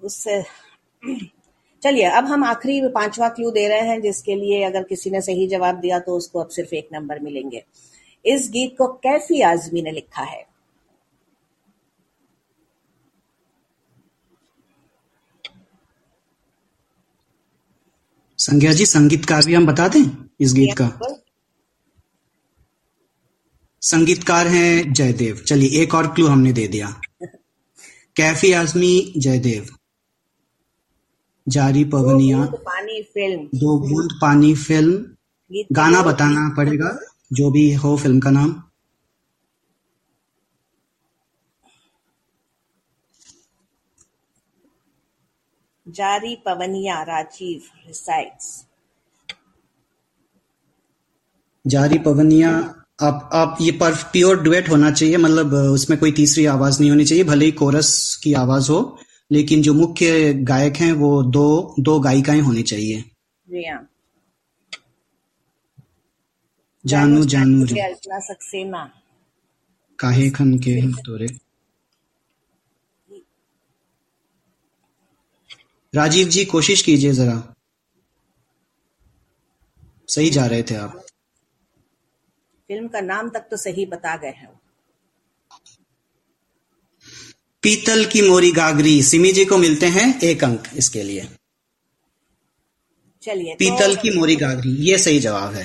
उससे 0.02 0.44
चलिए 1.82 2.04
अब 2.04 2.24
हम 2.24 2.44
आखिरी 2.44 2.88
पांचवा 2.88 3.28
क्लू 3.28 3.50
दे 3.50 3.68
रहे 3.68 3.80
हैं 3.80 4.02
जिसके 4.02 4.34
लिए 4.34 4.64
अगर 4.64 4.82
किसी 4.82 5.10
ने 5.10 5.20
सही 5.20 5.48
जवाब 5.48 5.80
दिया 5.80 5.98
तो 5.98 6.16
उसको 6.16 6.38
अब 6.38 6.48
सिर्फ़ 6.48 6.74
एक 6.74 6.88
नंबर 6.92 7.18
मिलेंगे। 7.18 7.64
इस 8.26 8.50
गीत 8.50 8.74
को 8.78 8.86
कैफी 8.86 9.40
आजमी 9.40 9.82
ने 9.82 9.90
लिखा 9.90 10.22
है? 10.22 10.46
संज्ञा 18.38 18.72
जी 18.72 18.86
संगीतकार 18.86 19.46
भी 19.46 19.54
हम 19.54 19.66
बता 19.66 19.88
दें 19.88 20.28
इस 20.40 20.52
गीत 20.52 20.78
का? 20.80 21.18
संगीतकार 23.82 24.46
है 24.46 24.92
जयदेव। 24.92 25.36
चलिए 25.36 25.82
एक 25.82 25.94
और 25.94 26.14
क्लू 26.14 26.26
हमने 26.26 26.52
दे 26.52 26.68
दिया। 26.68 27.00
कैफी 28.16 28.52
आजमी 28.52 29.12
जयदेव। 29.18 29.79
जारी 31.50 31.84
पवनिया 31.92 32.44
पानी 32.64 33.02
फ़िल्म 33.14 33.58
दो 33.58 33.76
बूंद 33.80 34.10
पानी 34.22 34.54
फ़िल्म 34.56 35.64
गाना 35.72 36.02
बताना 36.02 36.48
पड़ेगा 36.56 36.90
जो 37.32 37.50
भी 37.50 37.72
हो 37.74 37.96
फ़िल्म 37.96 38.20
का 38.20 38.30
नाम। 38.30 38.54
जारी 45.86 46.34
पवनिया 46.46 47.02
राजीव 47.04 47.60
रिसाइट्स 47.86 48.48
जारी 51.64 51.98
पवनिया 52.00 52.50
आप 53.02 53.30
आप 53.34 53.56
ये 53.60 53.70
पर 53.80 53.94
प्योर 54.12 54.40
डुएट 54.42 54.68
होना 54.70 54.90
चाहिए 54.90 55.16
मतलब 55.18 55.54
उसमें 55.72 55.98
कोई 55.98 56.12
तीसरी 56.12 56.44
आवाज़ 56.46 56.80
नहीं 56.80 56.90
होनी 56.90 57.04
चाहिए 57.04 57.24
भले 57.24 57.44
ही 57.44 57.52
कोरस 57.54 57.90
की 58.24 58.32
आवाज़ 58.36 58.70
हो। 58.70 58.80
लेकिन 59.32 59.62
जो 59.62 59.74
मुख्य 59.74 60.32
गायक 60.34 60.76
हैं 60.76 60.92
वो 60.92 61.22
दो 61.22 61.74
दो 61.80 62.00
गायिकाएँ 62.00 62.40
होनी 62.40 62.62
चाहिए। 62.62 63.04
हाँ। 63.70 63.86
जानू 66.86 67.24
जानू 67.24 67.66
सक्सेना। 67.66 68.84
काहे 69.98 70.30
खन 70.30 70.58
के 70.58 70.80
तोरे 70.92 71.26
राजीव 75.94 76.28
जी 76.28 76.44
कोशिश 76.44 76.82
कीजिए 76.82 77.12
जरा। 77.12 77.54
सही 80.08 80.30
जा 80.30 80.46
रहे 80.46 80.62
थे 80.62 80.74
आप। 80.74 80.96
फ़िल्म 82.68 82.88
का 82.88 83.00
नाम 83.00 83.30
तक 83.30 83.48
तो 83.50 83.56
सही 83.56 83.86
बता 83.86 84.16
गए 84.16 84.28
हैं 84.28 84.59
पीतल 87.62 88.04
की 88.04 88.20
मोरी 88.22 88.50
गागरी। 88.52 89.02
सिमी 89.02 89.30
जी 89.32 89.44
को 89.44 89.56
मिलते 89.58 89.86
हैं 89.86 90.06
एक 90.20 90.44
अंक 90.44 90.68
इसके 90.76 91.02
लिए। 91.02 91.26
चलिए 93.22 93.54
पीतल 93.54 93.94
तो... 93.94 94.02
की 94.02 94.10
मोरी 94.10 94.36
गागरी 94.36 94.70
ये 94.82 94.98
सही 94.98 95.18
जवाब 95.20 95.54
है। 95.54 95.64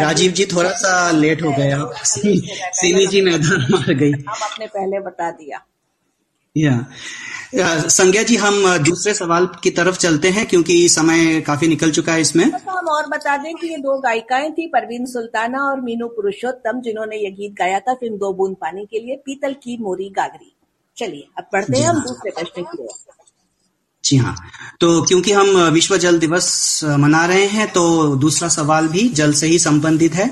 राजीव 0.00 0.32
जी 0.32 0.44
थोड़ा 0.46 0.70
सा 0.72 1.10
लेट 1.10 1.42
हो 1.42 1.50
गया 1.50 1.78
सिमी 2.04 3.06
जी 3.06 3.20
मैदान 3.20 3.66
मार 3.70 3.92
गई। 3.94 4.10
हम 4.10 4.38
अपने 4.42 4.66
पहले 4.66 5.00
बता 5.00 5.30
दिया। 5.32 5.64
या 6.56 7.66
संज्ञा 7.88 8.22
जी 8.22 8.36
हम 8.36 8.66
दूसरे 8.84 9.14
सवाल 9.14 9.46
की 9.62 9.70
तरफ़ 9.72 9.96
चलते 9.98 10.28
हैं 10.30 10.46
क्योंकि 10.46 10.88
समय 10.88 11.40
काफ़ी 11.40 11.68
निकल 11.68 11.90
चुका 11.90 12.12
है 12.12 12.20
इसमें। 12.20 12.48
तो 12.50 12.70
हम 12.70 12.88
और 12.88 13.06
बता 13.08 13.36
दें 13.36 13.54
कि 13.54 13.68
ये 13.68 13.76
दो 13.78 13.98
गायिकाएँ 14.00 14.50
थी 14.50 14.66
परवीन 14.68 15.06
सुल्ताना 15.06 15.62
और 15.62 15.80
मीनू 15.80 16.08
पुरुषोत्तम 16.08 16.80
जिन्होंने 16.80 17.16
ये 17.16 17.30
गीत 17.32 17.54
गाया 17.58 17.80
था 17.80 17.94
फ़िल्म 17.94 18.16
दो 18.18 18.32
बूंद 18.32 18.56
पानी 18.56 18.86
के 18.86 19.00
लिए 19.00 19.16
पीतल 19.26 19.54
की 19.62 19.76
मोरी 19.80 20.08
गागरी। 20.10 20.52
चलिए 20.96 21.28
अब 21.38 21.44
पढ़ते 21.52 21.78
हैं 21.78 21.88
हम 21.88 21.96
हाँ। 21.96 22.04
दूसरे 22.04 22.30
प्रश्न 22.30 22.62
की 22.62 22.82
ओर। 22.82 22.88
जी 24.04 24.16
हाँ 24.16 24.34
तो 24.80 25.02
क्योंकि 25.02 25.32
हम 25.32 25.56
विश्व 25.72 25.96
जल 25.98 26.18
दिवस 26.18 26.80
मना 26.98 27.24
रहे 27.26 27.46
हैं 27.48 27.66
तो 27.72 27.82
दूसरा 28.16 28.48
सवाल 28.48 28.88
भी 28.88 29.08
जल 29.10 29.32
से 29.32 29.46
ही 29.46 29.58
संबंधित 29.58 30.14
है। 30.14 30.30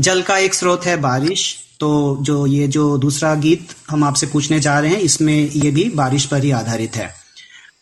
जल 0.00 0.22
का 0.22 0.36
एक 0.38 0.54
स्रोत 0.54 0.86
है 0.86 0.96
बारिश 1.00 1.44
तो 1.80 2.18
जो 2.22 2.46
ये 2.46 2.66
जो 2.68 2.96
दूसरा 2.98 3.34
गीत 3.36 3.74
हम 3.90 4.04
आपसे 4.04 4.26
पूछने 4.26 4.58
जा 4.60 4.78
रहे 4.80 4.90
हैं 4.90 5.00
इसमें 5.00 5.34
ये 5.34 5.70
भी 5.70 5.88
बारिश 5.94 6.26
पर 6.26 6.44
ही 6.44 6.50
आधारित 6.52 6.96
है। 6.96 7.10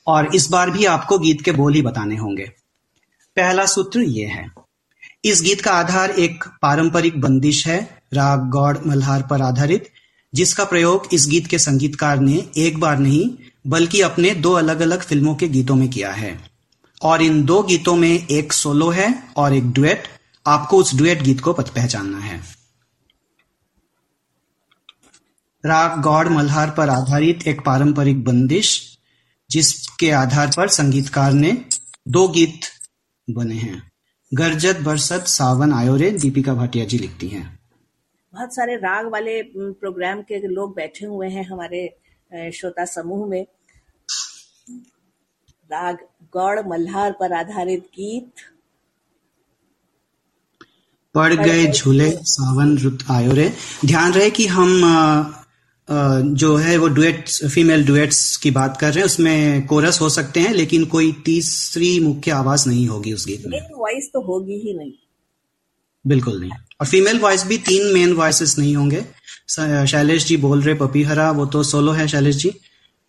और 0.06 0.34
इस 0.34 0.48
बार 0.50 0.70
भी 0.70 0.84
आपको 0.86 1.18
गीत 1.18 1.42
के 1.42 1.52
बोल 1.52 1.74
ही 1.74 1.82
बताने 1.82 2.16
होंगे। 2.16 2.44
पहला 3.36 3.66
सूत्र 3.66 4.00
ये 4.00 4.26
है 4.26 4.46
इस 5.24 5.42
गीत 5.42 5.60
का 5.60 5.72
आधार 5.72 6.10
एक 6.10 6.44
पारंपरिक 6.62 7.20
बंदिश 7.20 7.66
है 7.66 7.78
राग 8.14 8.48
गौड़ 8.50 8.76
मल्हार 8.86 9.22
पर 9.22 9.42
आधारित। 9.42 9.88
जिसका 10.34 10.64
प्रयोग 10.64 11.08
इस 11.12 11.26
गीत 11.26 11.46
के 11.46 11.58
संगीतकार 11.58 12.18
ने 12.18 12.48
एक 12.56 12.78
बार 12.78 12.98
नहीं, 12.98 13.30
बल्कि 13.66 14.00
अपने 14.00 14.30
दो 14.30 14.52
अलग 14.52 14.80
अलग 14.80 15.02
फ़िल्मों 15.02 15.34
के 15.34 15.48
गीतों 15.48 15.76
में 15.76 15.88
किया 15.88 16.12
है। 16.12 16.50
और 17.02 17.22
इन 17.22 17.44
दो 17.44 17.62
गीतों 17.62 17.96
में 17.96 18.26
एक 18.26 18.52
सोलो 18.52 18.90
है 18.90 19.22
और 19.36 19.54
एक 19.54 19.70
डुएट। 19.70 20.02
आपको 20.46 20.76
उस 20.76 20.94
डुएट 20.94 21.22
गीत 21.22 21.40
को 21.40 21.52
पहचानना 21.52 22.18
है। 22.18 22.40
राग 25.66 26.00
गौड़ 26.02 26.28
मल्हार 26.28 26.70
पर 26.70 26.88
आधारित 26.88 27.48
एक 27.48 27.64
पारंपरिक 27.64 28.24
बंदिश, 28.24 28.98
जिसके 29.50 30.10
आधार 30.10 30.50
पर 30.56 30.68
संगीतकार 30.68 31.32
ने 31.32 31.64
दो 32.08 32.28
गीत 32.28 32.60
बने 33.30 33.54
हैं। 33.54 33.92
गरजत 34.34 34.80
बरसत 34.80 35.24
सावन 35.26 35.72
आयोरे, 35.72 36.10
दीपिका 36.10 36.54
भाटिया 36.54 36.84
जी 36.84 36.98
लिखती 36.98 37.28
हैं। 37.28 37.63
बहुत 38.34 38.54
सारे 38.54 38.74
राग 38.76 39.06
वाले 39.06 39.42
प्रोग्राम 39.56 40.20
के 40.22 40.38
लोग 40.48 40.74
बैठे 40.76 41.06
हुए 41.06 41.28
हैं 41.28 41.44
हमारे 41.46 41.82
श्रोता 42.50 42.84
समूह 42.84 43.26
में। 43.28 43.44
राग 45.70 45.98
गौड़ 46.32 46.60
मल्हार 46.68 47.12
पर 47.12 47.32
आधारित 47.32 47.84
गीत। 47.94 48.42
पड़ 51.14 51.32
गए 51.34 51.66
झूले 51.66 52.10
सावन 52.26 52.76
रुत 52.78 53.04
आयो 53.10 53.32
रे। 53.32 53.52
ध्यान 53.84 54.12
रहे 54.12 54.30
कि 54.30 54.46
हम 54.46 54.68
जो 56.34 56.54
है 56.56 56.76
वो 56.76 56.88
डुएट्स 56.88 57.40
फीमेल 57.54 57.86
डुएट्स 57.86 58.36
की 58.36 58.50
बात 58.50 58.76
कर 58.80 58.88
रहे 58.88 58.98
हैं 58.98 59.06
उसमें 59.06 59.66
कोरस 59.66 60.00
हो 60.00 60.08
सकते 60.08 60.40
हैं 60.40 60.52
लेकिन 60.54 60.84
कोई 60.86 61.12
तीसरी 61.24 61.98
मुख्य 62.00 62.30
आवाज़ 62.32 62.68
नहीं 62.68 62.86
होगी 62.88 63.12
उस 63.12 63.26
गीत 63.26 63.46
में। 63.46 63.60
वॉइस 63.74 64.10
तो 64.14 64.20
होगी 64.22 64.58
ही 64.60 64.76
नहीं। 64.78 64.92
बिल्कुल 66.04 66.40
नहीं। 66.40 66.50
और 66.80 66.86
फीमेल 66.86 67.18
वॉइस 67.18 67.46
भी 67.46 67.58
तीन 67.58 67.92
मेन 67.94 68.12
वॉइसेस 68.12 68.58
नहीं 68.58 68.76
होंगे। 68.76 69.04
शैलेश 69.86 70.26
जी 70.26 70.36
बोल 70.36 70.62
रहे 70.62 70.74
पपीहरा, 70.74 71.30
वो 71.30 71.46
तो 71.46 71.62
सोलो 71.62 71.92
है 71.92 72.08
शैलेश 72.08 72.36
जी। 72.36 72.52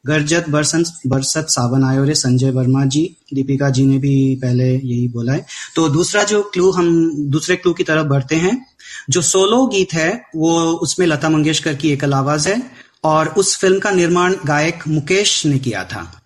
गरजत 0.05 0.49
बरसत 0.49 0.99
बरसत 1.07 1.47
सावन 1.49 1.83
आयो 1.83 2.03
रे 2.03 2.15
संजय 2.15 2.51
वर्मा 2.51 2.85
जी, 2.85 3.17
दीपिका 3.33 3.69
जी 3.69 3.85
ने 3.85 3.97
भी 3.97 4.35
पहले 4.35 4.75
यही 4.75 5.07
बोला 5.07 5.33
है। 5.33 5.45
तो 5.75 5.89
दूसरा 5.89 6.23
जो 6.23 6.43
क्लू 6.43 6.71
हम, 6.71 7.11
दूसरे 7.29 7.55
क्लू 7.55 7.73
की 7.73 7.83
तरफ़ 7.83 8.07
बढ़ते 8.07 8.35
हैं, 8.35 8.65
जो 9.09 9.21
सोलो 9.21 9.65
गीत 9.67 9.93
है, 9.93 10.23
वो 10.35 10.61
उसमें 10.61 11.07
लता 11.07 11.29
मंगेशकर 11.29 11.73
की 11.73 11.89
एकल 11.89 12.13
आवाज़ 12.13 12.49
है, 12.49 12.71
और 13.03 13.27
उस 13.27 13.57
फ़िल्म 13.57 13.79
का 13.79 13.91
निर्माण 13.91 14.35
गायक 14.45 14.87
मुकेश 14.87 15.45
ने 15.45 15.59
किया 15.59 15.83
था। 15.83 16.21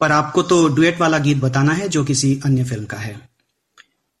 पर 0.00 0.12
आपको 0.12 0.42
तो 0.42 0.68
डुएट 0.68 1.00
वाला 1.00 1.18
गीत 1.18 1.36
बताना 1.36 1.72
है, 1.72 1.88
जो 1.88 2.04
किसी 2.04 2.40
अन्य 2.44 2.64
फ़िल्म 2.64 2.84
का 2.84 2.96
है। 2.96 3.30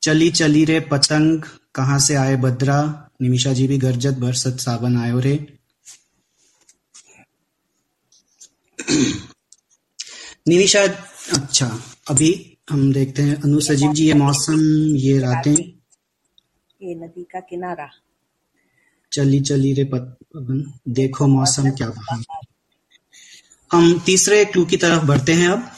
चली 0.02 0.30
चली 0.30 0.64
रे 0.64 0.80
पतंग 0.80 1.42
कहाँ 1.74 1.98
से 1.98 2.14
आए 2.14 2.36
बद्रा? 2.36 3.10
निमिषा 3.22 3.52
जी 3.52 3.66
भी 3.68 3.78
गरजत 3.78 4.14
बरसत 4.14 4.56
सावन 4.60 4.96
आयो 4.96 5.18
रे। 5.18 5.34
निमिषा 10.48 10.82
अच्छा 11.32 11.66
अभी 12.10 12.58
हम 12.70 12.92
देखते 12.92 13.22
हैं। 13.22 13.42
अनु 13.42 13.60
सजीव 13.60 13.92
जी 13.92 14.06
ये 14.06 14.14
मौसम 14.14 14.60
ये 14.96 15.18
रातें। 15.18 15.54
ये 15.54 16.94
नदी 16.94 17.22
का 17.22 17.40
किनारा। 17.40 17.90
चली 19.12 19.40
चली 19.40 19.72
रे 19.72 19.84
पवन। 19.84 20.72
देखो 20.88 21.26
मौसम 21.26 21.70
क्या 21.70 21.88
बहा 21.88 22.22
हम 23.70 23.98
तीसरे 24.06 24.44
क्लू 24.44 24.64
की 24.64 24.76
तरफ़ 24.76 25.04
बढ़ते 25.04 25.32
हैं 25.32 25.48
अब। 25.48 25.70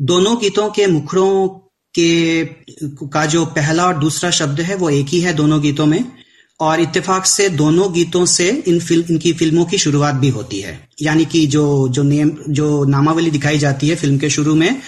दोनों 0.00 0.40
गीतों 0.40 0.70
के 0.70 0.86
मुखड़ों 0.86 1.67
के 1.98 3.06
का 3.08 3.26
जो 3.26 3.44
पहला 3.46 3.86
और 3.86 3.98
दूसरा 3.98 4.30
शब्द 4.30 4.60
है 4.60 4.76
वो 4.76 4.90
एक 4.90 5.06
ही 5.06 5.20
है 5.20 5.32
दोनों 5.32 5.60
गीतों 5.62 5.86
में। 5.86 6.04
और 6.60 6.80
इत्तेफाक 6.80 7.26
से 7.26 7.48
दोनों 7.48 7.92
गीतों 7.92 8.26
से 8.26 8.48
इन 8.66 8.78
फ़िल्म 8.80 9.04
इनकी 9.10 9.32
फ़िल्मों 9.32 9.64
की 9.64 9.78
शुरुआत 9.78 10.14
भी 10.14 10.28
होती 10.28 10.60
है। 10.60 10.88
यानी 11.02 11.24
कि 11.24 11.46
जो 11.46 11.88
जो 11.88 12.02
नेम 12.02 12.30
जो 12.48 12.84
नामावली 12.84 13.30
दिखाई 13.30 13.58
जाती 13.58 13.88
है 13.88 13.96
फ़िल्म 13.96 14.18
के 14.18 14.30
शुरू 14.30 14.54
में 14.54 14.80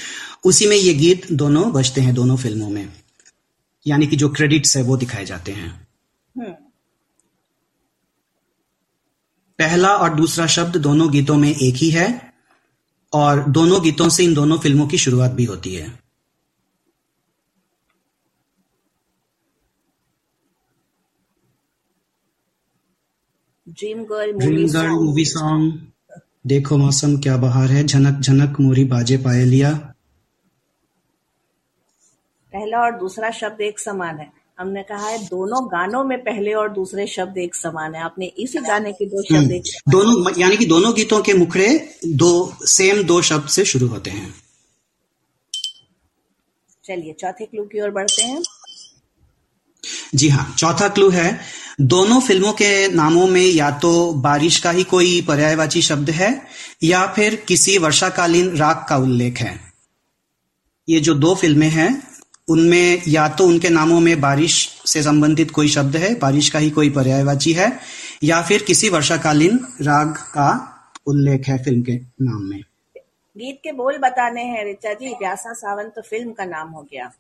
उसी 0.45 0.67
में 0.67 0.77
ये 0.77 0.95
गीत 0.95 1.33
दोनों 1.33 1.73
बजते 1.73 2.01
हैं 2.01 2.15
दोनों 2.15 2.37
फ़िल्मों 2.37 2.71
में। 2.71 2.89
यानी 3.87 4.07
कि 4.07 4.17
जो 4.17 4.29
क्रेडिट्स 4.29 4.77
है 4.77 4.83
वो 4.83 4.97
दिखाए 4.97 5.25
जाते 5.25 5.53
हैं। 5.53 5.89
हम्म। 6.39 6.53
पहला 9.59 9.89
और 9.89 10.15
दूसरा 10.15 10.47
शब्द 10.47 10.77
दोनों 10.77 11.11
गीतों 11.13 11.37
में 11.37 11.55
एक 11.55 11.75
ही 11.75 11.91
है 11.91 12.33
और 13.13 13.45
दोनों 13.49 13.83
गीतों 13.83 14.09
से 14.09 14.25
इन 14.25 14.35
दोनों 14.35 14.59
फ़िल्मों 14.59 14.87
की 14.87 14.99
शुरुआत 14.99 15.31
भी 15.31 15.45
होती 15.45 15.75
है। 15.75 16.10
Dream 23.71 24.03
girl 24.05 24.33
dream 24.33 24.67
girl 24.69 24.91
movie 24.91 25.25
song 25.25 25.73
देखो 26.47 26.77
मौसम 26.77 27.17
क्या 27.17 27.37
बहार 27.37 27.71
है। 27.71 27.85
झनक 27.87 28.21
झनक 28.21 28.61
मोरी 28.61 28.85
बाजे 28.85 29.17
पाए 29.17 29.45
लिया। 29.45 29.71
पहला 32.53 32.79
और 32.79 32.99
दूसरा 32.99 33.31
शब्द 33.31 33.61
एक 33.61 33.79
समान 33.79 34.19
है। 34.19 34.33
हमने 34.59 34.83
कहा 34.83 35.09
है 35.09 35.19
दोनों 35.25 35.67
गानों 35.67 36.05
में 36.05 36.19
पहले 36.19 36.53
और 36.53 36.73
दूसरे 36.73 37.07
शब्द 37.07 37.39
एक 37.39 37.55
समान 37.55 37.95
है। 37.95 38.03
आपने 38.03 38.27
इसी 38.27 38.59
गाने 38.59 38.93
के 38.93 39.07
दो 39.07 39.23
शब्द 39.23 39.53
एक 39.53 39.63
हम्म। 39.67 39.93
दोनों 39.93 40.41
यानी 40.41 40.57
कि 40.57 40.67
दोनों 40.67 40.95
गीतों 40.95 41.21
के 41.23 41.35
मुखड़े 41.35 41.69
दो 42.07 42.33
सेम 42.67 43.03
दो 43.03 43.23
शब्द 43.23 43.49
से 43.49 43.65
शुरू 43.65 43.87
होते 43.87 44.11
हैं। 44.11 44.35
चलिए 46.85 47.13
चौथे 47.13 47.47
क्लू 47.47 47.65
की 47.65 47.81
ओर 47.81 47.91
बढ़ते 47.91 48.23
हैं। 48.23 48.43
जी 50.15 50.29
हाँ 50.29 50.55
चौथा 50.59 50.89
क्लू 50.89 51.09
है, 51.11 51.41
दोनों 51.81 52.21
फ़िल्मों 52.21 52.53
के 52.53 52.89
नामों 52.89 53.27
में 53.27 53.45
या 53.45 53.71
तो 53.71 54.13
बारिश 54.13 54.59
का 54.59 54.71
ही 54.71 54.85
कोई 54.85 55.21
पर्यायवाची 55.29 55.83
शब्द 55.83 56.11
है, 56.11 56.31
या 56.83 57.07
फिर 57.07 57.35
किसी 57.49 57.77
वर्षाकालीन 57.79 58.57
राग 58.57 58.85
का 58.89 58.97
उल्लेख 58.97 59.39
है। 59.39 59.59
ये 60.89 61.01
जो 61.01 61.15
दो 61.15 61.35
फ़िल्में 61.35 61.69
हैं, 61.69 62.03
उनमें 62.49 63.03
या 63.09 63.29
तो 63.29 63.47
उनके 63.47 63.69
नामों 63.69 64.01
में 64.01 64.21
बारिश 64.21 64.55
से 64.87 65.03
संबंधित 65.03 65.51
कोई 65.51 65.69
शब्द 65.69 65.97
है, 65.97 66.15
बारिश 66.15 66.49
का 66.51 66.59
ही 66.59 66.71
कोई 66.71 66.91
पर्यायवाची 66.91 67.53
है, 67.53 67.73
या 68.25 68.41
फिर 68.43 68.63
किसी 68.63 68.89
वर्षाकालीन 68.89 69.59
राग 69.81 70.17
का 70.35 70.51
उल्लेख 71.07 71.49
है 71.49 71.59
फ़िल्म 71.65 71.83
के 71.83 71.97
नाम 72.23 72.43
में। 72.43 72.61
गीत 73.37 73.61
के 73.65 73.73
बोल 73.73 73.99
बताने 73.99 74.43
हैं, 74.43 74.65
रिचा 74.65 74.93
जी, 74.93 75.15
प्यासा 75.15 75.53
सावन 75.53 75.89
तो 75.89 76.03
फ़िल्म 76.03 76.33
का 76.33 76.45
नाम 76.45 76.69
हो 76.69 76.83
गया। 76.83 77.11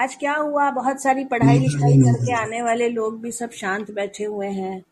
आज 0.00 0.14
क्या 0.14 0.34
हुआ? 0.34 0.70
बहुत 0.70 1.02
सारी 1.02 1.24
पढ़ाई 1.24 1.58
लिखाई 1.58 1.96
करके 1.98 2.32
आने 2.34 2.60
वाले 2.62 2.88
लोग 2.88 3.20
भी 3.22 3.32
सब 3.32 3.50
शांत 3.50 3.90
बैठे 3.90 4.24
हुए 4.24 4.46
हैं। 4.48 4.82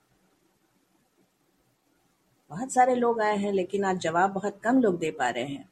बहुत 2.50 2.72
सारे 2.72 2.94
लोग 2.94 3.20
आए 3.20 3.36
हैं 3.36 3.52
लेकिन 3.52 3.84
आज 3.84 3.98
जवाब 3.98 4.32
बहुत 4.32 4.60
कम 4.64 4.80
लोग 4.82 4.98
दे 4.98 5.10
पा 5.10 5.28
रहे 5.28 5.44
हैं। 5.44 5.68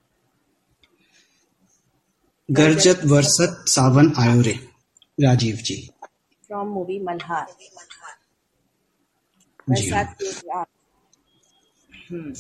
गरजत 2.48 3.00
वर्षत 3.06 3.64
सावन 3.68 4.12
आयो 4.18 4.40
रे 4.40 4.58
राजीव 5.18 5.56
जी। 5.64 5.76
फ्रॉम 6.46 6.68
मूवी 6.68 6.98
मल्हार 7.00 7.46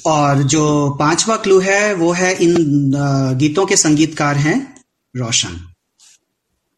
और 0.06 0.42
जो 0.44 0.90
पांचवा 0.98 1.36
क्लू 1.36 1.58
है 1.60 1.94
वो 1.94 2.12
है 2.12 2.34
इन 2.42 2.54
गीतों 3.38 3.66
के 3.66 3.76
संगीतकार 3.76 4.36
हैं 4.38 4.58
रोशन। 5.14 5.60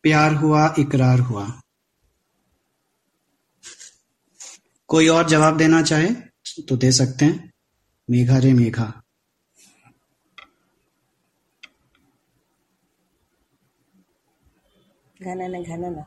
प्यार 0.09 0.35
हुआ 0.35 0.75
इकरार 0.79 1.21
हुआ। 1.21 1.47
कोई 4.89 5.09
और 5.09 5.29
जवाब 5.29 5.57
देना 5.59 5.83
चाहे 5.83 6.09
तो 6.69 6.77
दे 6.77 6.93
सकते 6.93 7.25
हैं। 7.25 7.53
मेघा 8.09 8.39
रे 8.39 8.53
मेघा। 8.53 8.87
घनन 15.23 15.63
घनन 15.63 16.03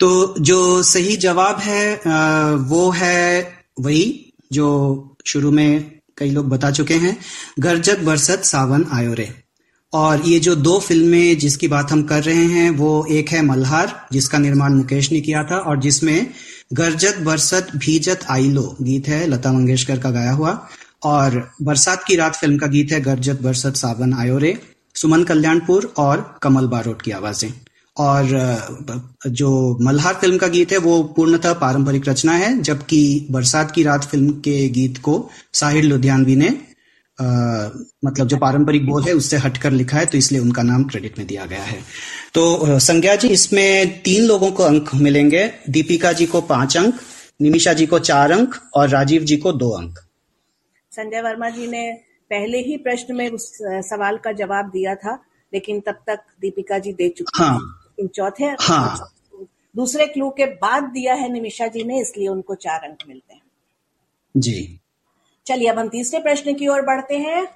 तो 0.00 0.08
जो 0.40 0.82
सही 0.82 1.16
जवाब 1.16 1.58
है 1.58 1.96
वो 2.64 2.90
है 2.90 3.20
वही 3.80 4.32
जो 4.52 4.66
शुरू 5.26 5.50
में 5.50 6.00
कई 6.18 6.30
लोग 6.30 6.48
बता 6.48 6.70
चुके 6.70 6.94
हैं 6.94 7.16
गरजत 7.60 7.98
बरसत 8.00 8.44
सावन 8.44 8.84
आयो 8.92 9.14
रे। 9.14 9.43
और 9.94 10.22
ये 10.26 10.38
जो 10.40 10.54
दो 10.54 10.78
फ़िल्में 10.78 11.38
जिसकी 11.38 11.68
बात 11.68 11.92
हम 11.92 12.02
कर 12.02 12.22
रहे 12.22 12.44
हैं, 12.44 12.70
वो 12.70 13.06
एक 13.10 13.28
है 13.28 13.42
मल्हार, 13.42 14.06
जिसका 14.12 14.38
निर्माण 14.38 14.74
मुकेश 14.74 15.12
ने 15.12 15.20
किया 15.20 15.44
था, 15.44 15.56
और 15.56 15.80
जिसमें 15.80 16.26
गरजत 16.72 17.18
बरसत 17.18 17.66
भीजत 17.76 18.20
आइलो 18.30 18.76
गीत 18.82 19.08
है, 19.08 19.26
लता 19.26 19.52
मंगेशकर 19.52 19.98
का 19.98 20.10
गाया 20.10 20.32
हुआ। 20.32 20.68
और 21.02 21.50
बरसात 21.62 22.04
की 22.04 22.16
रात 22.16 22.36
फ़िल्म 22.36 22.58
का 22.58 22.66
गीत 22.66 22.92
है, 22.92 23.00
गरजत 23.00 23.42
बरसत 23.42 23.76
सावन 23.76 24.14
आयोरे, 24.14 24.58
सुमन 24.94 25.24
कल्याणपुर 25.24 25.94
और 25.98 26.38
कमल 26.42 26.66
बारोट 26.66 27.02
की 27.02 27.10
आवाज़ें। 27.10 27.52
और 27.96 28.26
जो 29.26 29.78
मल्हार 29.82 30.14
फ़िल्म 30.14 30.36
का 30.36 30.46
गीत 30.46 30.72
है, 30.72 30.78
वो 30.78 31.02
पूर्णतः 31.02 31.52
पारंपरिक 31.52 32.08
रचना 32.08 32.32
है, 32.32 32.62
जबकि 32.62 33.26
बरसात 33.30 33.70
की 33.70 33.82
रात 33.82 34.04
फ़िल्म 34.04 34.30
के 34.30 34.68
गीत 34.68 34.98
को 34.98 35.30
साहिर 35.52 35.84
लुधियानवी 35.84 36.36
ने 36.36 36.73
अ, 37.18 37.24
मतलब 38.04 38.26
जो 38.26 38.36
पारंपरिक 38.36 38.86
बोध 38.86 39.06
है 39.08 39.12
उससे 39.12 39.36
हटकर 39.36 39.70
लिखा 39.70 39.98
है 39.98 40.06
तो 40.06 40.18
इसलिए 40.18 40.40
उनका 40.40 40.62
नाम 40.62 40.84
क्रेडिट 40.84 41.18
में 41.18 41.26
दिया 41.26 41.44
गया 41.46 41.62
है। 41.62 41.78
तो 42.34 42.78
संज्ञा 42.78 43.14
जी 43.16 43.28
इसमें 43.28 44.02
तीन 44.02 44.24
लोगों 44.24 44.50
को 44.52 44.62
अंक 44.62 44.90
मिलेंगे। 44.94 45.46
दीपिका 45.70 46.12
जी 46.12 46.26
को 46.26 46.40
पाँच 46.40 46.76
अंक 46.76 46.94
निमिषा 47.42 47.72
जी 47.72 47.86
को 47.86 47.98
चार 47.98 48.32
अंक 48.32 48.54
और 48.74 48.88
राजीव 48.88 49.22
जी 49.22 49.36
को 49.36 49.52
दो 49.52 49.70
अंक। 49.70 49.98
संजय 50.92 51.20
वर्मा 51.20 51.48
जी 51.50 51.66
ने 51.66 51.92
पहले 52.30 52.58
ही 52.58 52.76
प्रश्न 52.76 53.14
में 53.16 53.28
उस 53.30 53.50
सवाल 53.62 54.16
का 54.16 54.32
जवाब 54.32 54.70
दिया 54.70 54.94
था 54.94 55.22
लेकिन 55.52 55.80
तब 55.80 55.94
तक 56.06 56.24
दीपिका 56.40 56.78
जी 56.78 56.92
दे 56.92 57.08
चुकी 57.08 57.42
हाँ। 57.42 58.06
चौथे 58.16 58.44
हाँ। 58.44 59.10
दूसरे 59.76 60.06
क्लू 60.06 60.30
के 60.30 60.46
बाद 60.46 60.82
दिया 60.82 61.14
है 61.14 61.32
निमिषा 61.32 61.66
जी 61.66 61.84
ने 61.84 62.00
इसलिए 62.00 62.28
उनको 62.28 62.54
चार 62.54 62.80
अंक 62.80 62.98
मिलते 63.08 63.34
हैं। 63.34 63.42
जी। 64.36 64.80
चलिए 65.46 65.68
अब 65.68 65.78
हम 65.78 65.88
तीसरे 65.88 66.20
प्रश्न 66.20 66.54
की 66.54 66.66
ओर 66.68 66.82
बढ़ते 66.82 67.18
हैं। 67.18 67.46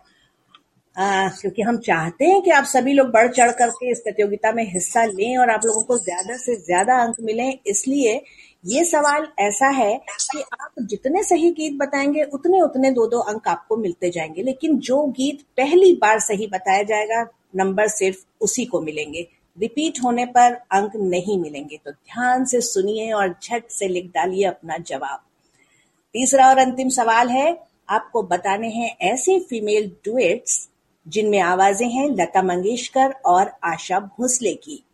आ, 0.97 1.29
क्योंकि 1.31 1.63
हम 1.63 1.77
चाहते 1.79 2.25
हैं 2.25 2.41
कि 2.43 2.51
आप 2.51 2.65
सभी 2.65 2.93
लोग 2.93 3.11
बढ़ 3.11 3.29
चढ़ 3.33 3.51
करके 3.51 3.91
इस 3.91 4.01
प्रतियोगिता 4.01 4.53
में 4.53 4.65
हिस्सा 4.73 5.05
लें 5.05 5.37
और 5.39 5.51
आप 5.51 5.65
लोगों 5.65 5.83
को 5.83 5.99
ज़्यादा 5.99 6.37
से 6.37 6.57
ज़्यादा 6.57 6.97
अंक 7.03 7.17
मिले। 7.21 7.49
इसलिए 7.67 8.21
ये 8.65 8.85
सवाल 8.85 9.27
ऐसा 9.39 9.69
है 9.69 9.95
कि 10.23 10.41
आप 10.41 10.83
जितने 10.83 11.23
सही 11.23 11.51
गीत 11.51 11.77
बताएँगे 11.79 12.23
उतने 12.25 12.61
उतने 12.61 12.91
दो 12.91 13.07
दो 13.07 13.19
अंक 13.23 13.49
आपको 13.49 13.77
मिलते 13.77 14.11
जाएँगे। 14.11 14.43
लेकिन 14.43 14.77
जो 14.81 15.03
गीत 15.19 15.43
पहली 15.57 15.93
बार 15.93 16.19
सही 16.21 16.47
बताया 16.47 16.83
जाएगा 16.83 17.27
नंबर 17.57 17.89
सिर्फ़ 17.89 18.25
उसी 18.41 18.65
को 18.65 18.81
मिलेंगे। 18.81 19.27
रिपीट 19.59 20.03
होने 20.05 20.25
पर 20.27 20.53
अंक 20.73 20.97
नहीं 20.97 21.39
मिलेंगे। 21.41 21.77
तो 21.77 21.91
ध्यान 21.91 22.45
से 22.45 22.61
सुनिए 22.61 23.13
और 23.13 23.35
झट 23.43 23.71
से 23.71 23.89
लिख 23.89 24.11
डालिए 24.15 24.45
अपना 24.45 24.79
जवाब। 24.79 25.21
तीसरा 26.15 26.49
और 26.49 26.59
अंतिम 26.59 26.89
सवाल 26.89 27.29
है 27.29 27.51
आपको 27.89 28.23
बताने 28.23 28.69
हैं 28.69 28.97
ऐसे 29.01 29.39
फीमेल 29.41 29.91
डुएट्स 30.05 30.69
जिनमें 31.09 31.41
आवाज़ें 31.41 31.89
हैं 31.89 32.09
लता 32.09 32.43
मंगेशकर 32.43 33.11
और 33.27 33.53
आशा 33.65 34.01
भोसले 34.01 34.55
की। 34.55 34.85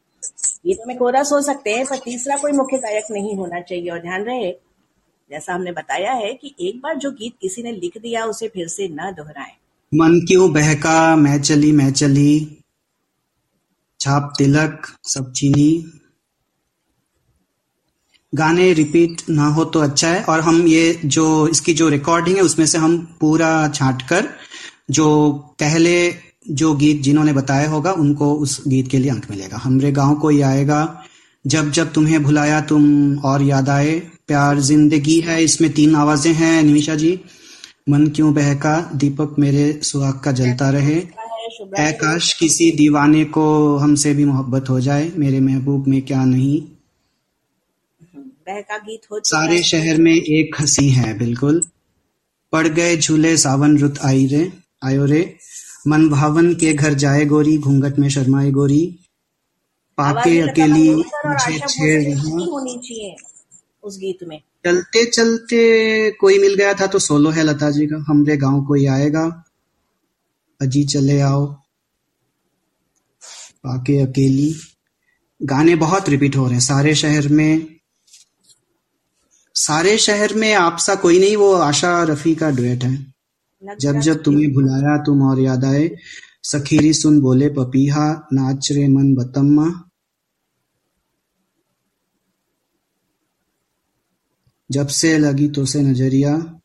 गीतों 0.66 0.86
में 0.86 0.96
कोरस 0.98 1.32
हो 1.32 1.40
सकते 1.40 1.70
हैं, 1.70 1.86
पर 1.86 1.98
तीसरा 1.98 2.36
कोई 2.36 2.52
मुख्य 2.52 2.76
गायक 2.76 3.04
नहीं 3.10 3.36
होना 3.36 3.60
चाहिए। 3.60 3.90
और 3.90 3.98
ध्यान 3.98 4.22
रहे, 4.22 4.52
जैसा 5.30 5.54
हमने 5.54 5.72
बताया 5.72 6.12
है 6.12 6.34
कि 6.34 6.54
एक 6.60 6.80
बार 6.80 6.96
जो 6.96 7.10
गीत 7.10 7.34
किसी 7.40 7.62
ने 7.62 7.72
लिख 7.72 7.98
दिया, 7.98 8.24
उसे 8.24 8.48
फिर 8.48 8.68
से 8.68 8.88
न 8.88 9.12
दोहराएँ। 9.16 9.52
मन 9.94 10.20
क्यों 10.20 10.52
बहका, 10.52 11.16
मैं 11.16 11.42
चली 11.42 11.72
मैं 11.72 11.92
चली, 11.92 12.58
छाप 14.00 14.34
तिलक, 14.38 14.86
सब 15.02 15.32
चीनी। 15.32 16.00
गाने 18.34 18.72
रिपीट 18.72 19.22
ना 19.30 19.46
हो 19.46 19.64
तो 19.64 19.80
अच्छा 19.80 20.08
है। 20.08 20.22
और 20.24 20.40
हम 20.40 20.66
ये 20.66 20.98
जो, 21.04 21.48
इसकी 21.48 21.74
जो 21.74 21.88
रिकॉर्डिंग 21.88 22.36
है, 22.36 22.42
उसमें 22.42 22.66
से 22.66 22.78
हम 22.78 22.96
पूरा 23.20 23.68
छांट 23.68 24.02
कर 24.02 24.28
जो 24.90 25.32
पहले 25.60 26.14
जो 26.50 26.74
गीत 26.74 27.02
जिन्होंने 27.02 27.32
बताया 27.32 27.68
होगा, 27.68 27.92
उनको 27.92 28.32
उस 28.34 28.62
गीत 28.68 28.88
के 28.88 28.98
लिए 28.98 29.10
अंक 29.10 29.26
मिलेगा। 29.30 29.56
हमरे 29.56 29.92
गाँव 29.92 30.14
को 30.14 30.20
कोई 30.20 30.40
आएगा, 30.42 31.04
जब 31.44 31.70
जब 31.70 31.92
तुम्हें 31.92 32.22
भुलाया 32.22 32.60
तुम 32.60 33.18
और 33.18 33.42
याद 33.42 33.68
आए। 33.68 33.94
प्यार 34.28 34.60
ज़िंदगी 34.60 35.18
है, 35.20 35.42
इसमें 35.44 35.72
तीन 35.72 35.94
आवाज़ें 35.94 36.32
हैं, 36.32 36.62
निमिषा 36.62 36.94
जी। 36.94 37.18
मन 37.88 38.06
क्यों 38.06 38.32
बहका? 38.34 38.78
दीपक 38.94 39.34
मेरे 39.38 39.80
सुहाग 39.82 40.20
का 40.20 40.32
जलता 40.32 40.70
रहे। 40.70 40.94
है 41.78 41.90
काश 41.92 42.32
किसी 42.32 42.70
दीवाने 42.70 43.24
को 43.24 43.76
हमसे 43.76 44.14
भी 44.14 44.24
मोहब्बत 44.24 44.70
हो 44.70 44.80
जाए। 44.80 45.10
मेरे 45.16 45.40
महबूब 45.40 45.88
में 45.88 46.00
क्या 46.02 46.24
नहीं? 46.24 46.62
बहका 48.46 48.78
गीत 48.78 49.00
हो 49.10 49.18
चुका 49.18 49.38
सारे 49.38 49.62
शहर 49.62 50.00
में 50.00 50.12
एक 50.12 50.56
हँसी 50.60 50.88
है 50.90 51.16
बिल्कुल। 51.18 51.62
पड़ 52.52 52.66
गए 52.68 52.96
झूले 52.96 53.36
सावन 53.36 53.76
रुत 53.78 53.98
आई 54.04 54.26
रे 54.26 54.50
आयो 54.84 55.04
रे। 55.04 55.22
मन 55.88 56.08
भावन 56.08 56.54
के 56.54 56.72
घर 56.72 56.94
जाए 56.94 57.24
गोरी 57.24 57.56
घूंघट 57.58 57.98
में 57.98 58.08
शर्माए 58.08 58.50
गोरी। 58.50 58.84
पाके 59.98 60.38
अकेली 60.40 60.88
मुझे 60.94 61.58
छेड़ 61.58 62.02
रहा। 62.02 62.22
नहीं 62.24 62.46
होनी 62.46 62.76
चाहिए 62.78 63.16
उस 63.82 63.98
गीत 63.98 64.18
में। 64.28 64.38
चलते 64.64 65.04
चलते 65.06 66.10
कोई 66.10 66.38
मिल 66.38 66.54
गया 66.54 66.72
था 66.74 66.86
तो 66.86 66.98
सोलो 66.98 67.30
है 67.30 67.42
लता 67.42 67.70
जी 67.70 67.86
का। 67.86 68.04
हमरे 68.08 68.36
गाँव 68.36 68.64
कोई 68.66 68.86
आएगा 68.86 69.24
अजी 70.60 70.84
चले 70.84 71.20
आओ। 71.20 71.46
पाके 73.64 73.98
अकेली। 73.98 74.54
गाने 75.40 75.74
बहुत 75.76 76.08
रिपीट 76.08 76.36
हो 76.36 76.44
रहे 76.44 76.52
हैं। 76.52 76.60
सारे 76.60 76.94
शहर 76.94 77.28
में 77.28 77.66
सारे 79.54 79.98
शहर 79.98 80.34
में 80.34 80.52
आपसा 80.54 80.94
कोई 80.94 81.18
नहीं 81.18 81.36
वो 81.36 81.52
आशा 81.52 82.02
रफी 82.02 82.34
का 82.34 82.50
डुएट 82.50 82.84
है। 82.84 83.14
जब 83.80 84.00
जब 84.00 84.22
तुम्हें 84.22 84.52
भुलाया 84.52 84.96
तुम 85.02 85.22
और 85.22 85.40
याद 85.40 85.64
आए। 85.64 85.90
सखीरी 86.42 86.92
सुन 86.92 87.20
बोले 87.20 87.48
पपीहा 87.48 88.28
नाच 88.32 88.72
रे 88.72 88.88
मन 88.88 89.14
बतम्मा। 89.14 89.90
जब 94.70 94.86
से 94.86 95.18
लगी 95.18 95.48
तो 95.48 95.64
से 95.64 95.82
नज़रिया। 95.82 96.60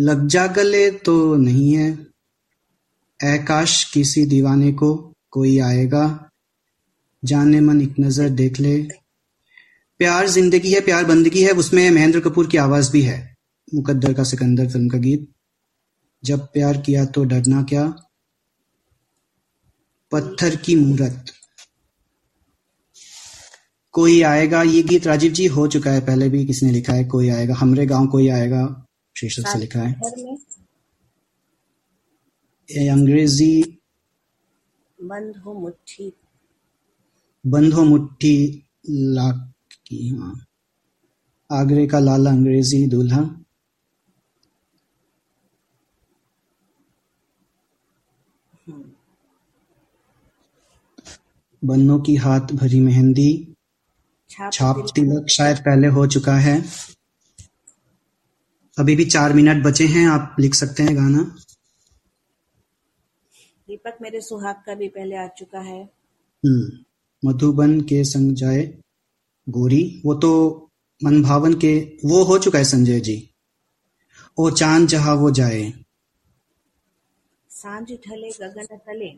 लग 0.00 0.26
जा 0.26 0.46
गले 0.46 0.90
तो 0.90 1.36
नहीं 1.36 1.72
है। 1.74 2.06
ऐ 3.20 3.38
काश 3.38 3.84
किसी 3.84 4.26
दीवाने 4.26 4.72
को 4.72 5.12
कोई 5.30 5.58
आएगा। 5.58 6.30
जाने 7.24 7.60
मन 7.60 7.80
एक 7.80 7.94
नज़र 8.00 8.28
देख 8.28 8.60
ले। 8.60 8.88
प्यार 10.04 10.26
ज़िंदगी 10.28 10.72
है 10.72 10.80
प्यार 10.80 11.04
बंदगी 11.04 11.42
है 11.42 11.50
उसमें 11.50 11.90
महेंद्र 11.90 12.20
कपूर 12.20 12.46
की 12.46 12.56
आवाज़ 12.56 12.90
भी 12.92 13.00
है। 13.02 13.36
मुकद्दर 13.74 14.12
का 14.14 14.24
सिकंदर 14.24 14.66
फ़िल्म 14.68 14.88
का 14.88 14.98
गीत। 14.98 15.28
जब 16.22 16.40
प्यार 16.52 16.78
किया 16.78 17.04
तो 17.04 17.24
डरना 17.24 17.62
क्या? 17.62 17.84
पत्थर 20.12 20.56
की 20.56 20.74
मूरत। 20.76 21.30
कोई 23.94 24.20
आएगा 24.22 24.62
ये 24.62 24.82
गीत 24.82 25.06
राजीव 25.06 25.32
जी 25.32 25.46
हो 25.46 25.66
चुका 25.66 25.90
है 25.90 26.00
पहले 26.00 26.28
भी 26.28 26.44
किसने 26.46 26.70
लिखा 26.72 26.92
है 26.92 27.04
कोई 27.04 27.28
आएगा 27.28 27.54
हमरे 27.54 27.86
गाँव 27.86 28.06
कोई 28.06 28.28
आएगा 28.28 28.62
शीर्षक 29.16 29.48
से 29.48 29.58
लिखा 29.58 29.80
है। 29.80 29.92
अंग्रेज़ी। 32.88 33.80
बंद 34.98 35.36
हो 35.36 35.54
मुट्ठी। 35.60 36.12
बंद 37.46 37.74
हो 37.74 37.84
मुट्ठी 37.84 38.36
लाख 38.90 39.50
की 39.86 40.08
हाँ। 40.08 40.44
आगरे 41.52 41.86
का 41.86 41.98
लाला 41.98 42.30
अंग्रेज़ी 42.30 42.86
दूल्हा। 42.86 43.40
बन्नों 51.64 52.00
की 52.00 52.16
हाथ 52.16 52.40
भरी 52.40 52.80
मेहंदी। 52.80 53.54
छाप 54.52 54.86
तिलक 54.94 55.28
शायद 55.28 55.58
पहले 55.58 55.86
हो 55.86 56.06
चुका 56.06 56.36
है। 56.36 56.64
अभी 58.78 58.96
भी 58.96 59.04
चार 59.04 59.32
मिनट 59.32 59.64
बचे 59.64 59.86
हैं 59.86 60.08
आप 60.08 60.36
लिख 60.40 60.54
सकते 60.54 60.82
हैं 60.82 60.96
गाना। 60.96 61.36
दीपक 63.68 63.98
मेरे 64.02 64.20
सुहाग 64.20 64.54
का 64.54 64.74
भी 64.74 64.88
पहले 64.88 65.16
आ 65.16 65.26
चुका 65.26 65.60
है। 65.60 65.84
हम्म। 66.46 66.84
मधुबन 67.28 67.80
के 67.80 68.04
संग 68.04 68.34
जाए। 68.34 68.83
गोरी 69.46 70.02
वो 70.06 70.14
तो 70.14 70.30
मन 71.04 71.22
भावन 71.22 71.54
के 71.54 71.78
वो 72.04 72.22
हो 72.24 72.38
चुका 72.38 72.58
है 72.58 72.64
संजय 72.64 73.00
जी। 73.00 73.30
ओ 74.38 74.50
चाँद 74.50 74.88
जहाँ 74.88 75.14
वो 75.14 75.30
जाए। 75.30 75.72
साँझ 77.50 77.86
ढले 77.92 78.30
गगन 78.30 78.76
तले 78.76 79.10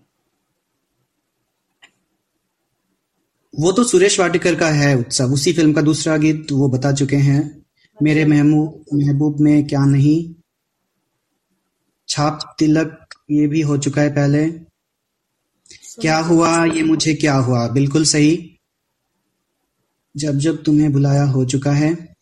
वो 3.55 3.73
तो 3.73 3.85
सुरेश 3.85 4.21
वाटिकर 4.21 4.55
का 4.55 4.69
है 4.71 4.97
उत्सव 4.99 5.33
उसी 5.33 5.53
फ़िल्म 5.53 5.73
का 5.73 5.83
दूसरा 5.83 6.17
गीत 6.17 6.53
वो 6.53 6.69
बता 6.69 6.93
चुके 6.93 7.17
हैं। 7.17 7.65
मेरे 8.03 8.25
महबूब 8.25 8.85
महबूब 8.95 9.41
में 9.41 9.67
क्या 9.67 9.85
नहीं। 9.85 10.35
छाप 12.09 12.57
तिलक 12.59 13.15
ये 13.31 13.47
भी 13.47 13.61
हो 13.61 13.77
चुका 13.79 14.03
है 14.03 14.11
पहले। 14.11 14.51
क्या 16.01 16.19
हुआ 16.19 16.65
ये 16.65 16.83
मुझे 16.83 17.15
क्या 17.15 17.35
हुआ? 17.35 17.69
बिल्कुल 17.69 18.05
सही। 18.05 18.56
जब 20.17 20.39
जब 20.39 20.63
तुम्हें 20.63 20.93
बुलाया 20.93 21.25
हो 21.25 21.45
चुका 21.45 21.73
है। 21.73 22.17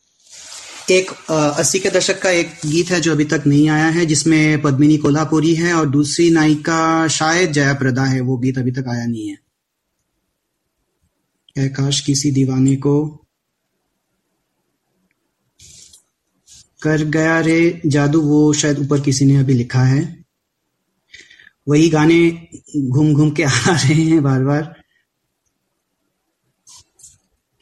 एक 0.91 1.11
अस्सी 1.31 1.79
के 1.79 1.91
दशक 1.91 2.21
का 2.23 2.31
एक 2.31 2.53
गीत 2.67 2.91
है 2.91 3.01
जो 3.01 3.13
अभी 3.13 3.25
तक 3.25 3.43
नहीं 3.47 3.69
आया 3.69 3.87
है, 3.87 4.07
जिसमें 4.07 4.63
पद्मिनी 4.63 4.97
कोल्हापुरी 4.97 5.55
है 5.55 5.75
और 5.75 5.89
दूसरी 5.89 6.31
नायिका 6.31 7.09
शायद 7.09 7.53
जया 7.53 7.75
प्रदा 7.75 8.05
है, 8.05 8.21
वो 8.21 8.37
गीत 8.39 8.59
अभी 8.59 8.73
तक 8.73 8.85
आया 8.89 9.07
नहीं 9.07 9.29
है। 9.29 9.39
है 11.59 11.69
काश 11.69 12.01
किसी 12.01 12.31
दीवाने 12.31 12.77
को 12.77 13.07
कर 16.83 17.05
गया 17.05 17.41
रे 17.41 17.81
जादू, 17.87 18.21
वो 18.21 18.53
शायद 18.53 18.79
ऊपर 18.79 19.01
किसी 19.01 19.25
ने 19.25 19.37
अभी 19.37 19.55
लिखा 19.55 19.83
है। 19.83 20.25
वही 21.69 21.89
गाने 21.89 22.49
घूम 22.77 23.13
घूम 23.15 23.31
के 23.31 23.43
आ 23.43 23.49
रहे 23.69 23.95
हैं 23.95 24.23
बार 24.23 24.43
बार। 24.45 24.84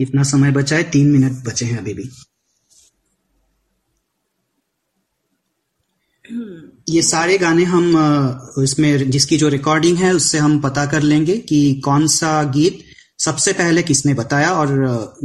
कितना 0.04 0.22
समय 0.26 0.50
बचा 0.52 0.76
है, 0.76 0.82
तीन 0.90 1.10
मिनट 1.10 1.44
बचे 1.46 1.66
हैं 1.66 1.78
अभी 1.78 1.94
भी। 1.94 2.10
ये 6.88 7.02
सारे 7.02 7.36
गाने 7.38 7.64
हम 7.64 7.84
इसमें 8.62 9.10
जिसकी 9.10 9.36
जो 9.36 9.48
रिकॉर्डिंग 9.48 9.96
है, 9.98 10.12
उससे 10.14 10.38
हम 10.38 10.58
पता 10.60 10.84
कर 10.86 11.02
लेंगे 11.02 11.36
कि 11.38 11.80
कौन 11.84 12.06
सा 12.06 12.42
गीत 12.52 12.78
सबसे 13.18 13.52
पहले 13.52 13.82
किसने 13.82 14.14
बताया 14.14 14.50
और 14.52 14.70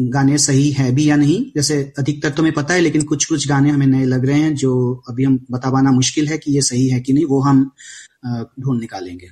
गाने 0.09 0.37
सही 0.37 0.69
है 0.71 0.91
भी 0.95 1.09
या 1.09 1.15
नहीं। 1.15 1.39
जैसे 1.55 1.77
अधिकतर 1.99 2.29
तो 2.29 2.41
हमें 2.41 2.53
पता 2.53 2.73
है, 2.73 2.81
लेकिन 2.81 3.03
कुछ 3.03 3.25
कुछ 3.25 3.47
गाने 3.47 3.69
हमें 3.69 3.85
नए 3.87 4.05
लग 4.05 4.25
रहे 4.25 4.39
हैं, 4.39 4.53
जो 4.55 5.03
अभी 5.09 5.23
हम 5.23 5.39
बता 5.51 5.71
पाना 5.71 5.91
मुश्किल 5.91 6.27
है 6.27 6.37
कि 6.37 6.53
ये 6.55 6.61
सही 6.61 6.87
है 6.89 6.99
कि 6.99 7.13
नहीं, 7.13 7.25
वो 7.25 7.41
हम 7.41 7.63
ढूंढ 8.59 8.79
निकालेंगे। 8.79 9.31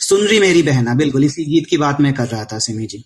सुन 0.00 0.26
रही 0.26 0.38
मेरी 0.40 0.62
बहना 0.62 0.94
बिल्कुल, 0.94 1.24
इसी 1.24 1.44
गीत 1.44 1.66
की 1.66 1.78
बात 1.78 2.00
मैं 2.00 2.14
कर 2.14 2.28
रहा 2.28 2.44
था, 2.44 2.58
सिमी 2.58 2.86
जी। 2.86 3.04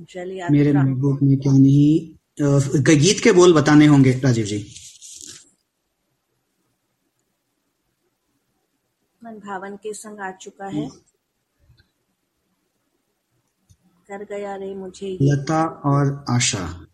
मेरे 0.00 0.72
महबूब 0.72 1.18
में 1.22 1.38
क्या 1.38 1.52
नहीं 1.52 2.14
गीत 2.82 3.20
के 3.24 3.32
बोल 3.32 3.54
बताने 3.54 3.86
होंगे 3.86 4.12
राजीव 4.24 4.46
जी। 4.46 4.66
मन 9.24 9.32
भावन 9.32 9.76
के 9.76 9.94
संग 9.94 10.20
आ 10.20 10.30
चुका 10.30 10.66
है। 10.66 10.88
कर 14.08 14.24
गया 14.24 14.56
रे 14.56 14.74
मुझे 14.74 15.18
लता 15.22 15.64
और 15.64 16.24
आशा। 16.30 16.86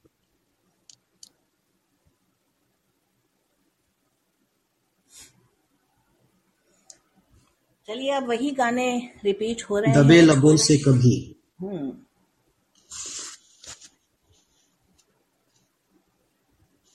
चलिए 7.86 8.10
अब 8.10 8.28
वही 8.28 8.50
गाने 8.50 9.12
रिपीट 9.24 9.62
हो 9.62 9.78
रहे 9.78 9.94
हैं। 9.94 10.04
दबे 10.04 10.22
लबों 10.22 10.56
से 10.56 10.78
कभी। 10.78 11.36
हम्म। 11.60 12.09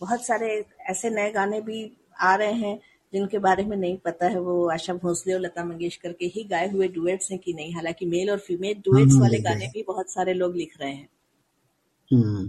बहुत 0.06 0.26
सारे 0.26 0.66
ऐसे 0.90 1.10
नए 1.10 1.32
गाने 1.32 1.62
भी 1.62 1.80
आ 2.22 2.36
रहे 2.36 2.54
हैं 2.54 2.80
जिनके 3.14 3.38
बारे 3.38 3.64
में 3.64 3.78
नहीं 3.78 3.98
पता 3.98 4.28
है 4.28 4.40
वो 4.40 4.70
आशा 4.70 4.94
भोसले 4.94 5.34
और 5.34 5.42
लता 5.42 5.64
मंगेशकर 5.66 6.12
के 6.12 6.26
ही 6.26 6.44
गाए 6.44 6.70
हुए 6.72 6.88
डुएट्स 6.88 7.32
हैं 7.32 7.40
कि 7.40 7.54
नहीं। 7.54 7.74
हालाँकि 7.76 8.06
मेल 8.06 8.32
और 8.32 8.40
फीमेल 8.40 8.74
डुएट्स 8.74 9.14
हाँ, 9.14 9.22
वाले 9.22 9.40
गाने 9.40 9.68
भी 9.68 9.84
बहुत 9.88 10.10
सारे 10.10 10.34
लोग 10.34 10.56
लिख 10.56 10.74
रहे 10.82 10.92
हैं। 10.92 11.10
हम्म। 12.12 12.48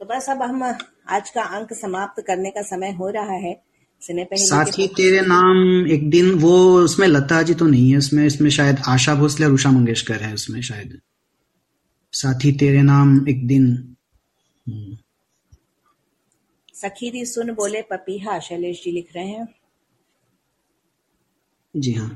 तो 0.00 0.04
बस 0.04 0.30
अब 0.30 0.42
हम 0.42 0.62
आज 1.08 1.30
का 1.30 1.42
अंक 1.42 1.72
समाप्त 1.72 2.22
करने 2.26 2.50
का 2.50 2.62
समय 2.62 2.92
हो 2.92 3.08
रहा 3.08 3.36
है। 3.36 3.62
सिने 4.00 4.24
पहले 4.24 4.44
साथी 4.44 4.86
तेरे 4.86 5.20
नाम 5.20 5.86
एक 5.86 6.10
दिन 6.10 6.30
वो 6.30 6.52
उसमें 6.80 7.06
लता 7.08 7.42
जी 7.42 7.54
तो 7.54 7.66
नहीं 7.66 7.90
है 7.90 7.98
उसमें 7.98 8.26
इसमें 8.26 8.50
शायद 8.50 8.76
आशा 8.88 9.14
भोसले 9.14 9.46
और 9.46 9.52
उषा 9.52 9.70
मंगेशकर 9.70 10.22
है 10.22 10.34
उसमें 10.34 10.60
शायद। 10.62 10.98
साथी 12.12 12.52
तेरे 12.52 12.82
नाम 12.82 13.28
एक 13.28 13.46
दिन 13.46 13.93
हम्म। 14.66 14.96
सखीरी 16.74 17.24
सुन 17.26 17.50
बोले 17.54 17.82
पपीहा 17.82 18.38
शैलेश 18.40 18.82
जी 18.84 18.90
लिख 18.92 19.08
रहे 19.16 19.26
हैं। 19.26 19.48
जी 21.74 21.92
हाँ। 21.92 22.10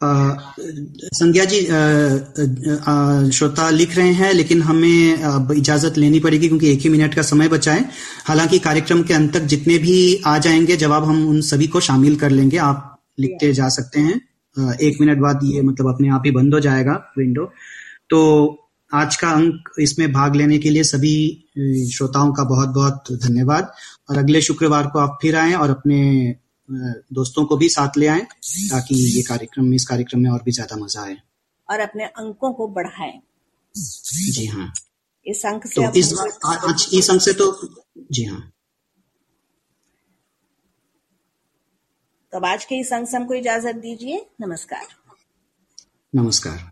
संज्ञा 0.00 1.44
जी 1.44 1.60
श्रोता 3.32 3.68
लिख 3.70 3.96
रहे 3.96 4.12
हैं 4.12 4.32
लेकिन 4.34 4.62
हमें 4.62 5.54
इजाज़त 5.56 5.98
लेनी 5.98 6.20
पड़ेगी 6.20 6.48
क्योंकि 6.48 6.70
एक 6.72 6.80
ही 6.80 6.88
मिनट 6.88 7.14
का 7.14 7.22
समय 7.22 7.48
बचा 7.48 7.72
है। 7.72 7.88
हालाँकि 8.26 8.58
कार्यक्रम 8.58 9.02
के 9.02 9.14
अंत 9.14 9.32
तक 9.34 9.42
जितने 9.52 9.78
भी 9.78 10.22
आ 10.26 10.36
जाएँगे 10.38 10.76
जवाब 10.76 11.04
हम 11.04 11.28
उन 11.28 11.40
सभी 11.40 11.66
को 11.66 11.80
शामिल 11.80 12.16
कर 12.16 12.30
लेंगे। 12.30 12.56
आप 12.58 12.88
लिखते 13.18 13.52
जा 13.52 13.68
सकते 13.68 14.00
हैं। 14.00 14.76
एक 14.82 15.00
मिनट 15.00 15.18
बाद 15.18 15.40
ये 15.44 15.62
मतलब 15.62 15.88
अपने 15.88 16.08
आप 16.08 16.22
ही 16.26 16.30
बंद 16.30 16.54
हो 16.54 16.60
जाएगा 16.60 16.92
विंडो 17.18 17.44
तो 18.10 18.18
आज 18.92 19.16
का 19.16 19.30
अंक 19.30 19.68
इसमें 19.80 20.12
भाग 20.12 20.34
लेने 20.36 20.58
के 20.58 20.70
लिए 20.70 20.82
सभी 20.84 21.14
श्रोताओं 21.92 22.32
का 22.32 22.44
बहुत 22.44 22.68
बहुत 22.70 23.12
धन्यवाद। 23.22 23.72
और 24.10 24.18
अगले 24.18 24.40
शुक्रवार 24.42 24.86
को 24.86 24.98
आप 24.98 25.18
फिर 25.22 25.36
आए 25.36 25.52
और 25.54 25.70
अपने 25.70 26.00
दोस्तों 27.14 27.44
को 27.44 27.56
भी 27.56 27.68
साथ 27.68 27.96
ले 27.98 28.06
आए 28.06 28.20
ताकि 28.20 28.94
ये 29.06 29.22
कार्यक्रम 29.22 29.72
इस 29.74 29.86
कार्यक्रम 29.86 30.20
में 30.20 30.30
और 30.30 30.42
भी 30.42 30.52
ज़्यादा 30.52 30.76
मज़ा 30.76 31.02
आए। 31.02 31.16
और 31.68 31.80
अपने 31.80 32.04
अंकों 32.04 32.52
को 32.52 32.66
बढ़ाएँ। 32.68 33.20
जी 33.74 34.46
हाँ। 34.46 34.72
इस 35.26 35.44
अंक 35.46 35.66
से 35.66 35.74
तो 35.76 35.98
इस 35.98 36.12
आज 36.46 36.88
इस 36.94 37.10
अंक 37.10 37.20
से 37.22 37.32
तो 37.32 37.46
जी 38.12 38.24
हाँ। 38.24 38.40
तो 42.32 42.46
आज 42.46 42.64
के 42.64 42.80
इस 42.80 42.92
अंक 42.92 43.08
से 43.08 43.16
हमको 43.16 43.34
इजाज़त 43.34 43.76
दीजिए। 43.78 44.26
नमस्कार। 44.40 44.86
नमस्कार। 46.12 46.71